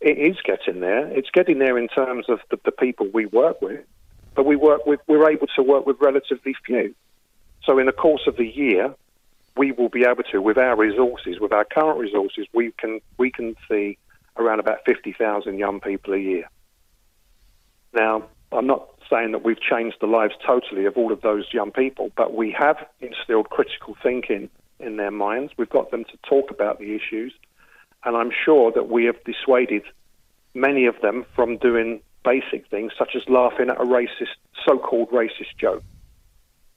It 0.00 0.18
is 0.18 0.36
getting 0.44 0.80
there. 0.80 1.08
It's 1.08 1.30
getting 1.32 1.58
there 1.58 1.76
in 1.76 1.88
terms 1.88 2.26
of 2.28 2.38
the, 2.50 2.60
the 2.64 2.70
people 2.70 3.08
we 3.12 3.26
work 3.26 3.60
with, 3.60 3.84
but 4.36 4.46
we 4.46 4.54
work 4.54 4.86
with. 4.86 5.00
We're 5.08 5.28
able 5.28 5.48
to 5.56 5.62
work 5.62 5.86
with 5.86 5.96
relatively 6.00 6.54
few. 6.64 6.94
So 7.68 7.78
in 7.78 7.84
the 7.84 7.92
course 7.92 8.22
of 8.26 8.38
the 8.38 8.46
year, 8.46 8.94
we 9.54 9.72
will 9.72 9.90
be 9.90 10.04
able 10.04 10.22
to, 10.32 10.40
with 10.40 10.56
our 10.56 10.74
resources, 10.74 11.38
with 11.38 11.52
our 11.52 11.66
current 11.66 11.98
resources, 12.00 12.46
we 12.54 12.72
can 12.78 13.00
we 13.18 13.30
can 13.30 13.56
see 13.68 13.98
around 14.38 14.58
about 14.58 14.78
50,000 14.86 15.58
young 15.58 15.78
people 15.78 16.14
a 16.14 16.18
year. 16.18 16.48
Now, 17.92 18.24
I'm 18.52 18.66
not 18.66 18.88
saying 19.10 19.32
that 19.32 19.44
we've 19.44 19.60
changed 19.60 19.98
the 20.00 20.06
lives 20.06 20.32
totally 20.46 20.86
of 20.86 20.96
all 20.96 21.12
of 21.12 21.20
those 21.20 21.44
young 21.52 21.70
people, 21.70 22.10
but 22.16 22.32
we 22.34 22.52
have 22.58 22.86
instilled 23.00 23.50
critical 23.50 23.96
thinking 24.02 24.48
in 24.80 24.96
their 24.96 25.10
minds. 25.10 25.52
We've 25.58 25.68
got 25.68 25.90
them 25.90 26.04
to 26.04 26.16
talk 26.26 26.50
about 26.50 26.78
the 26.78 26.94
issues, 26.94 27.34
and 28.02 28.16
I'm 28.16 28.30
sure 28.44 28.72
that 28.72 28.88
we 28.88 29.04
have 29.04 29.22
dissuaded 29.24 29.82
many 30.54 30.86
of 30.86 30.98
them 31.02 31.26
from 31.34 31.58
doing 31.58 32.00
basic 32.24 32.66
things 32.68 32.92
such 32.98 33.14
as 33.14 33.28
laughing 33.28 33.68
at 33.68 33.76
a 33.76 33.84
racist, 33.84 34.36
so-called 34.64 35.10
racist 35.10 35.56
joke 35.60 35.82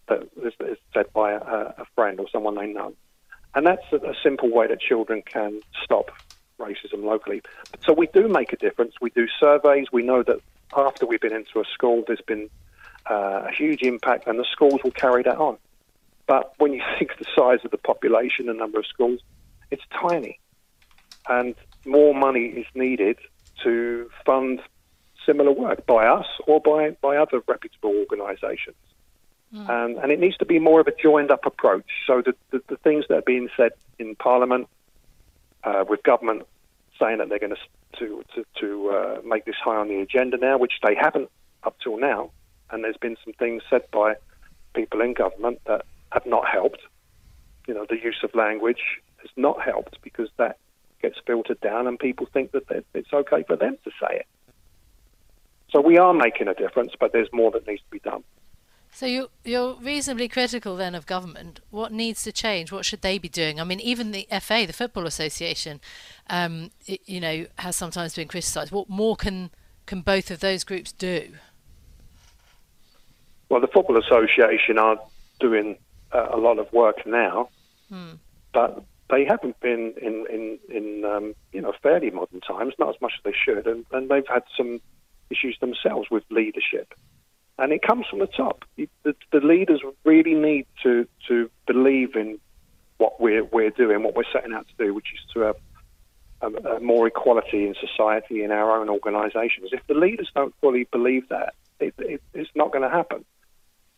that 0.08 0.30
is, 0.44 0.78
said 0.94 1.12
by 1.14 1.34
a, 1.34 1.38
a, 1.38 1.86
friend 1.96 2.20
or 2.20 2.28
someone 2.30 2.56
they 2.56 2.68
know. 2.68 2.94
And 3.54 3.66
that's 3.66 3.84
a, 3.92 3.98
a 3.98 4.14
simple 4.24 4.50
way 4.52 4.68
that 4.68 4.80
children 4.80 5.22
can 5.22 5.62
stop 5.84 6.12
racism 6.60 7.04
locally. 7.04 7.42
So 7.86 7.94
we 7.94 8.08
do 8.08 8.28
make 8.28 8.54
a 8.54 8.58
difference. 8.58 8.96
We 9.02 9.10
do 9.10 9.28
surveys. 9.40 9.88
We 9.92 10.04
know 10.04 10.24
that 10.24 10.40
after 10.76 11.06
we've 11.06 11.22
been 11.22 11.36
into 11.36 11.60
a 11.60 11.66
school, 11.74 12.04
there's 12.08 12.22
been 12.22 12.50
uh, 13.10 13.48
a 13.48 13.52
huge 13.52 13.82
impact, 13.82 14.28
and 14.28 14.40
the 14.40 14.46
schools 14.52 14.82
will 14.84 14.92
carry 14.92 15.24
that 15.24 15.38
on. 15.38 15.58
But 16.28 16.54
when 16.60 16.74
you 16.74 16.82
think 17.00 17.18
the 17.18 17.26
size 17.36 17.60
of 17.66 17.72
the 17.72 17.78
population, 17.78 18.46
the 18.46 18.54
number 18.54 18.80
of 18.80 18.86
schools, 18.86 19.20
it's 19.70 19.84
tiny. 20.00 20.40
And 21.28 21.56
more 21.86 22.14
money 22.14 22.46
is 22.46 22.66
needed 22.74 23.18
to 23.64 24.10
fund 24.26 24.62
similar 25.26 25.52
work 25.52 25.86
by 25.86 26.08
us 26.08 26.26
or 26.48 26.60
by, 26.60 26.92
by 27.02 27.18
other 27.18 27.42
reputable 27.48 27.96
organisations. 27.96 28.76
Mm. 29.54 29.70
Um, 29.70 30.04
and 30.04 30.12
it 30.12 30.20
needs 30.20 30.38
to 30.38 30.46
be 30.46 30.60
more 30.60 30.80
of 30.80 30.88
a 30.88 30.94
joined 30.96 31.32
up 31.32 31.46
approach. 31.46 31.90
So 32.08 32.22
the, 32.22 32.34
the, 32.52 32.62
the 32.70 32.78
things 32.78 33.06
that 33.10 33.18
are 33.18 33.22
being 33.24 33.50
said 33.58 33.72
in 34.00 34.16
Parliament, 34.16 34.68
uh, 35.64 35.84
with 35.88 36.04
government 36.04 36.44
saying 37.00 37.18
that 37.18 37.30
they're 37.30 37.40
going 37.40 37.56
to 37.56 37.62
to, 38.00 38.24
to 38.60 38.90
uh, 38.90 39.22
make 39.26 39.46
this 39.46 39.56
high 39.64 39.76
on 39.76 39.88
the 39.88 40.00
agenda 40.00 40.38
now, 40.38 40.58
which 40.58 40.74
they 40.84 40.96
haven't 40.96 41.30
up 41.64 41.76
till 41.84 42.00
now, 42.00 42.32
and 42.70 42.84
there's 42.84 42.98
been 42.98 43.18
some 43.24 43.34
things 43.34 43.62
said 43.70 43.84
by 43.92 44.16
people 44.74 45.02
in 45.02 45.14
government 45.14 45.60
that 45.66 45.86
have 46.12 46.26
not 46.26 46.48
helped. 46.48 46.82
You 47.68 47.74
know, 47.74 47.86
the 47.88 47.98
use 48.02 48.20
of 48.24 48.34
language 48.34 49.02
has 49.18 49.30
not 49.36 49.62
helped 49.62 50.02
because 50.02 50.30
that 50.38 50.58
gets 51.02 51.18
filtered 51.26 51.60
down, 51.62 51.88
and 51.88 52.00
people 52.00 52.28
think 52.32 52.52
that 52.52 52.64
it's 52.94 53.14
okay 53.14 53.44
for 53.44 53.56
them 53.56 53.78
to 53.84 53.92
say 54.00 54.18
it. 54.18 54.28
So 55.72 55.80
we 55.82 55.98
are 55.98 56.14
making 56.14 56.48
a 56.48 56.54
difference, 56.54 56.94
but 57.00 57.14
there's 57.14 57.30
more 57.32 57.52
that 57.52 57.68
needs 57.68 57.82
to 57.82 57.90
be 57.92 58.00
done. 58.00 58.24
So 58.94 59.06
you 59.06 59.30
you're 59.44 59.76
reasonably 59.76 60.28
critical 60.28 60.76
then 60.76 60.96
of 60.96 61.06
government. 61.06 61.62
What 61.70 61.92
needs 61.92 62.24
to 62.24 62.32
change? 62.32 62.72
What 62.72 62.86
should 62.86 63.02
they 63.02 63.18
be 63.18 63.30
doing? 63.30 63.60
I 63.60 63.64
mean, 63.64 63.80
even 63.80 64.12
the 64.12 64.28
FA, 64.42 64.66
the 64.68 64.74
Football 64.74 65.08
Association, 65.08 65.80
um, 66.30 66.72
it, 66.86 67.02
you 67.06 67.20
know, 67.20 67.46
has 67.58 67.76
sometimes 67.76 68.16
been 68.16 68.28
criticised. 68.28 68.72
What 68.72 68.90
more 68.90 69.16
can 69.16 69.50
can 69.86 70.02
both 70.02 70.30
of 70.30 70.42
those 70.42 70.64
groups 70.64 70.92
do? 70.92 71.34
Well, 73.50 73.62
the 73.62 73.68
Football 73.68 73.98
Association 73.98 74.78
are 74.78 75.00
doing 75.40 75.78
uh, 76.12 76.28
a 76.32 76.38
lot 76.38 76.60
of 76.60 76.72
work 76.72 77.06
now, 77.06 77.50
hmm. 77.90 78.14
but 78.54 78.84
they 79.10 79.26
haven't 79.26 79.60
been 79.62 79.94
in 80.02 80.26
in 80.30 80.60
in 80.70 81.06
um, 81.06 81.34
you 81.54 81.62
know 81.62 81.74
fairly 81.82 82.12
modern 82.12 82.42
times, 82.42 82.74
not 82.78 82.90
as 82.90 83.02
much 83.02 83.14
as 83.18 83.24
they 83.24 83.34
should, 83.34 83.68
and, 83.68 83.86
and 83.92 84.10
they've 84.10 84.28
had 84.28 84.44
some 84.56 84.82
issues 85.30 85.58
themselves 85.60 86.10
with 86.12 86.24
leadership 86.30 86.94
and 87.62 87.72
it 87.72 87.84
comes 87.84 88.08
from 88.10 88.20
the 88.20 88.28
top. 88.28 88.66
The, 88.76 88.90
the, 89.04 89.40
leaders 89.40 89.82
really 90.04 90.34
need 90.34 90.66
to 90.82 91.08
to 91.28 91.50
believe 91.68 92.16
in 92.16 92.40
what 92.98 93.22
we're 93.22 93.44
we're 93.44 93.70
doing, 93.70 94.04
what 94.04 94.16
we're 94.16 94.32
setting 94.34 94.52
out 94.52 94.68
to 94.68 94.84
do, 94.84 94.94
which 94.94 95.14
is 95.14 95.20
to 95.34 95.40
have 95.42 95.56
a, 96.42 96.48
a 96.76 96.80
more 96.80 97.08
equality 97.08 97.68
in 97.68 97.76
society 97.76 98.44
in 98.44 98.52
our 98.52 98.82
own 98.82 98.90
organisations. 98.90 99.70
If 99.72 99.86
the 99.86 99.94
leaders 99.94 100.30
don't 100.34 100.56
fully 100.60 100.88
believe 100.92 101.30
that, 101.30 101.54
it, 101.80 101.94
it, 102.00 102.22
it's 102.34 102.50
not 102.56 102.72
going 102.72 102.84
to 102.84 102.90
happen, 102.90 103.24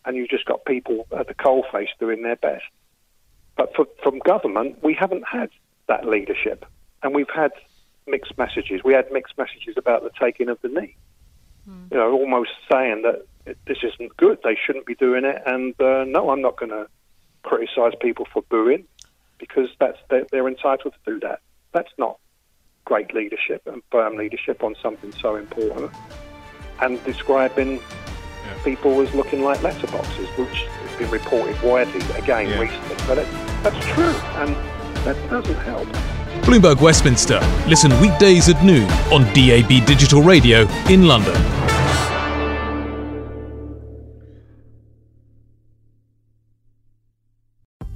and 0.06 0.18
you've 0.18 0.30
just 0.30 0.46
got 0.46 0.66
people 0.66 1.08
at 1.18 1.28
the 1.28 1.34
coalface 1.34 1.90
doing 2.00 2.22
their 2.22 2.36
best. 2.36 2.66
But 3.56 3.74
for, 3.76 3.88
from 4.04 4.20
government, 4.20 4.84
we 4.84 4.94
haven't 4.94 5.24
had 5.26 5.50
that 5.88 6.06
leadership, 6.06 6.66
and 7.02 7.16
we've 7.16 7.30
had 7.34 7.52
mixed 8.08 8.38
messages. 8.38 8.82
We 8.84 8.94
had 8.94 9.10
mixed 9.10 9.38
messages 9.38 9.76
about 9.78 10.04
the 10.04 10.12
taking 10.20 10.50
of 10.50 10.60
the 10.62 10.68
knee. 10.68 10.98
Mm. 11.70 11.92
You 11.92 11.98
know, 11.98 12.12
almost 12.12 12.52
saying 12.70 13.04
that 13.04 13.26
this 13.46 13.78
isn't 13.84 14.16
good. 14.18 14.40
They 14.44 14.58
shouldn't 14.66 14.86
be 14.86 14.96
doing 14.96 15.26
it. 15.26 15.42
And 15.46 15.80
uh, 15.82 16.06
no, 16.06 16.30
I'm 16.30 16.42
not 16.42 16.58
going 16.58 16.72
to 16.72 16.88
criticise 17.44 17.94
people 18.00 18.28
for 18.32 18.42
booing 18.44 18.86
because 19.38 19.70
that's 19.80 19.98
they're, 20.10 20.26
they're, 20.32 20.48
entitled 20.48 20.94
to 20.94 21.12
do 21.12 21.20
that. 21.22 21.40
That's 21.74 21.92
not 21.98 22.20
great 22.86 23.14
leadership 23.14 23.62
and 23.66 23.82
firm 23.92 24.18
leadership 24.18 24.64
on 24.64 24.76
something 24.82 25.12
so 25.14 25.36
important. 25.36 25.92
And 26.82 27.04
describing 27.04 27.74
yeah. 27.74 28.64
people 28.64 29.00
as 29.02 29.14
looking 29.14 29.44
like 29.44 29.60
letterboxes, 29.60 30.38
which 30.38 30.64
has 30.64 31.00
been 31.00 31.10
reported 31.10 31.62
widely 31.62 32.02
again 32.18 32.50
yeah. 32.50 32.60
recently. 32.60 32.96
But 33.08 33.18
it, 33.20 33.28
that's 33.64 33.86
true, 33.88 34.14
and 34.42 34.56
that 35.06 35.30
doesn't 35.30 35.56
help. 35.56 35.88
Bloomberg 36.44 36.82
Westminster. 36.82 37.40
Listen 37.68 37.92
weekdays 38.02 38.50
at 38.50 38.64
noon 38.66 38.90
on 39.14 39.24
DAB 39.34 39.86
Digital 39.86 40.22
Radio 40.22 40.68
in 40.90 41.08
London. 41.08 41.63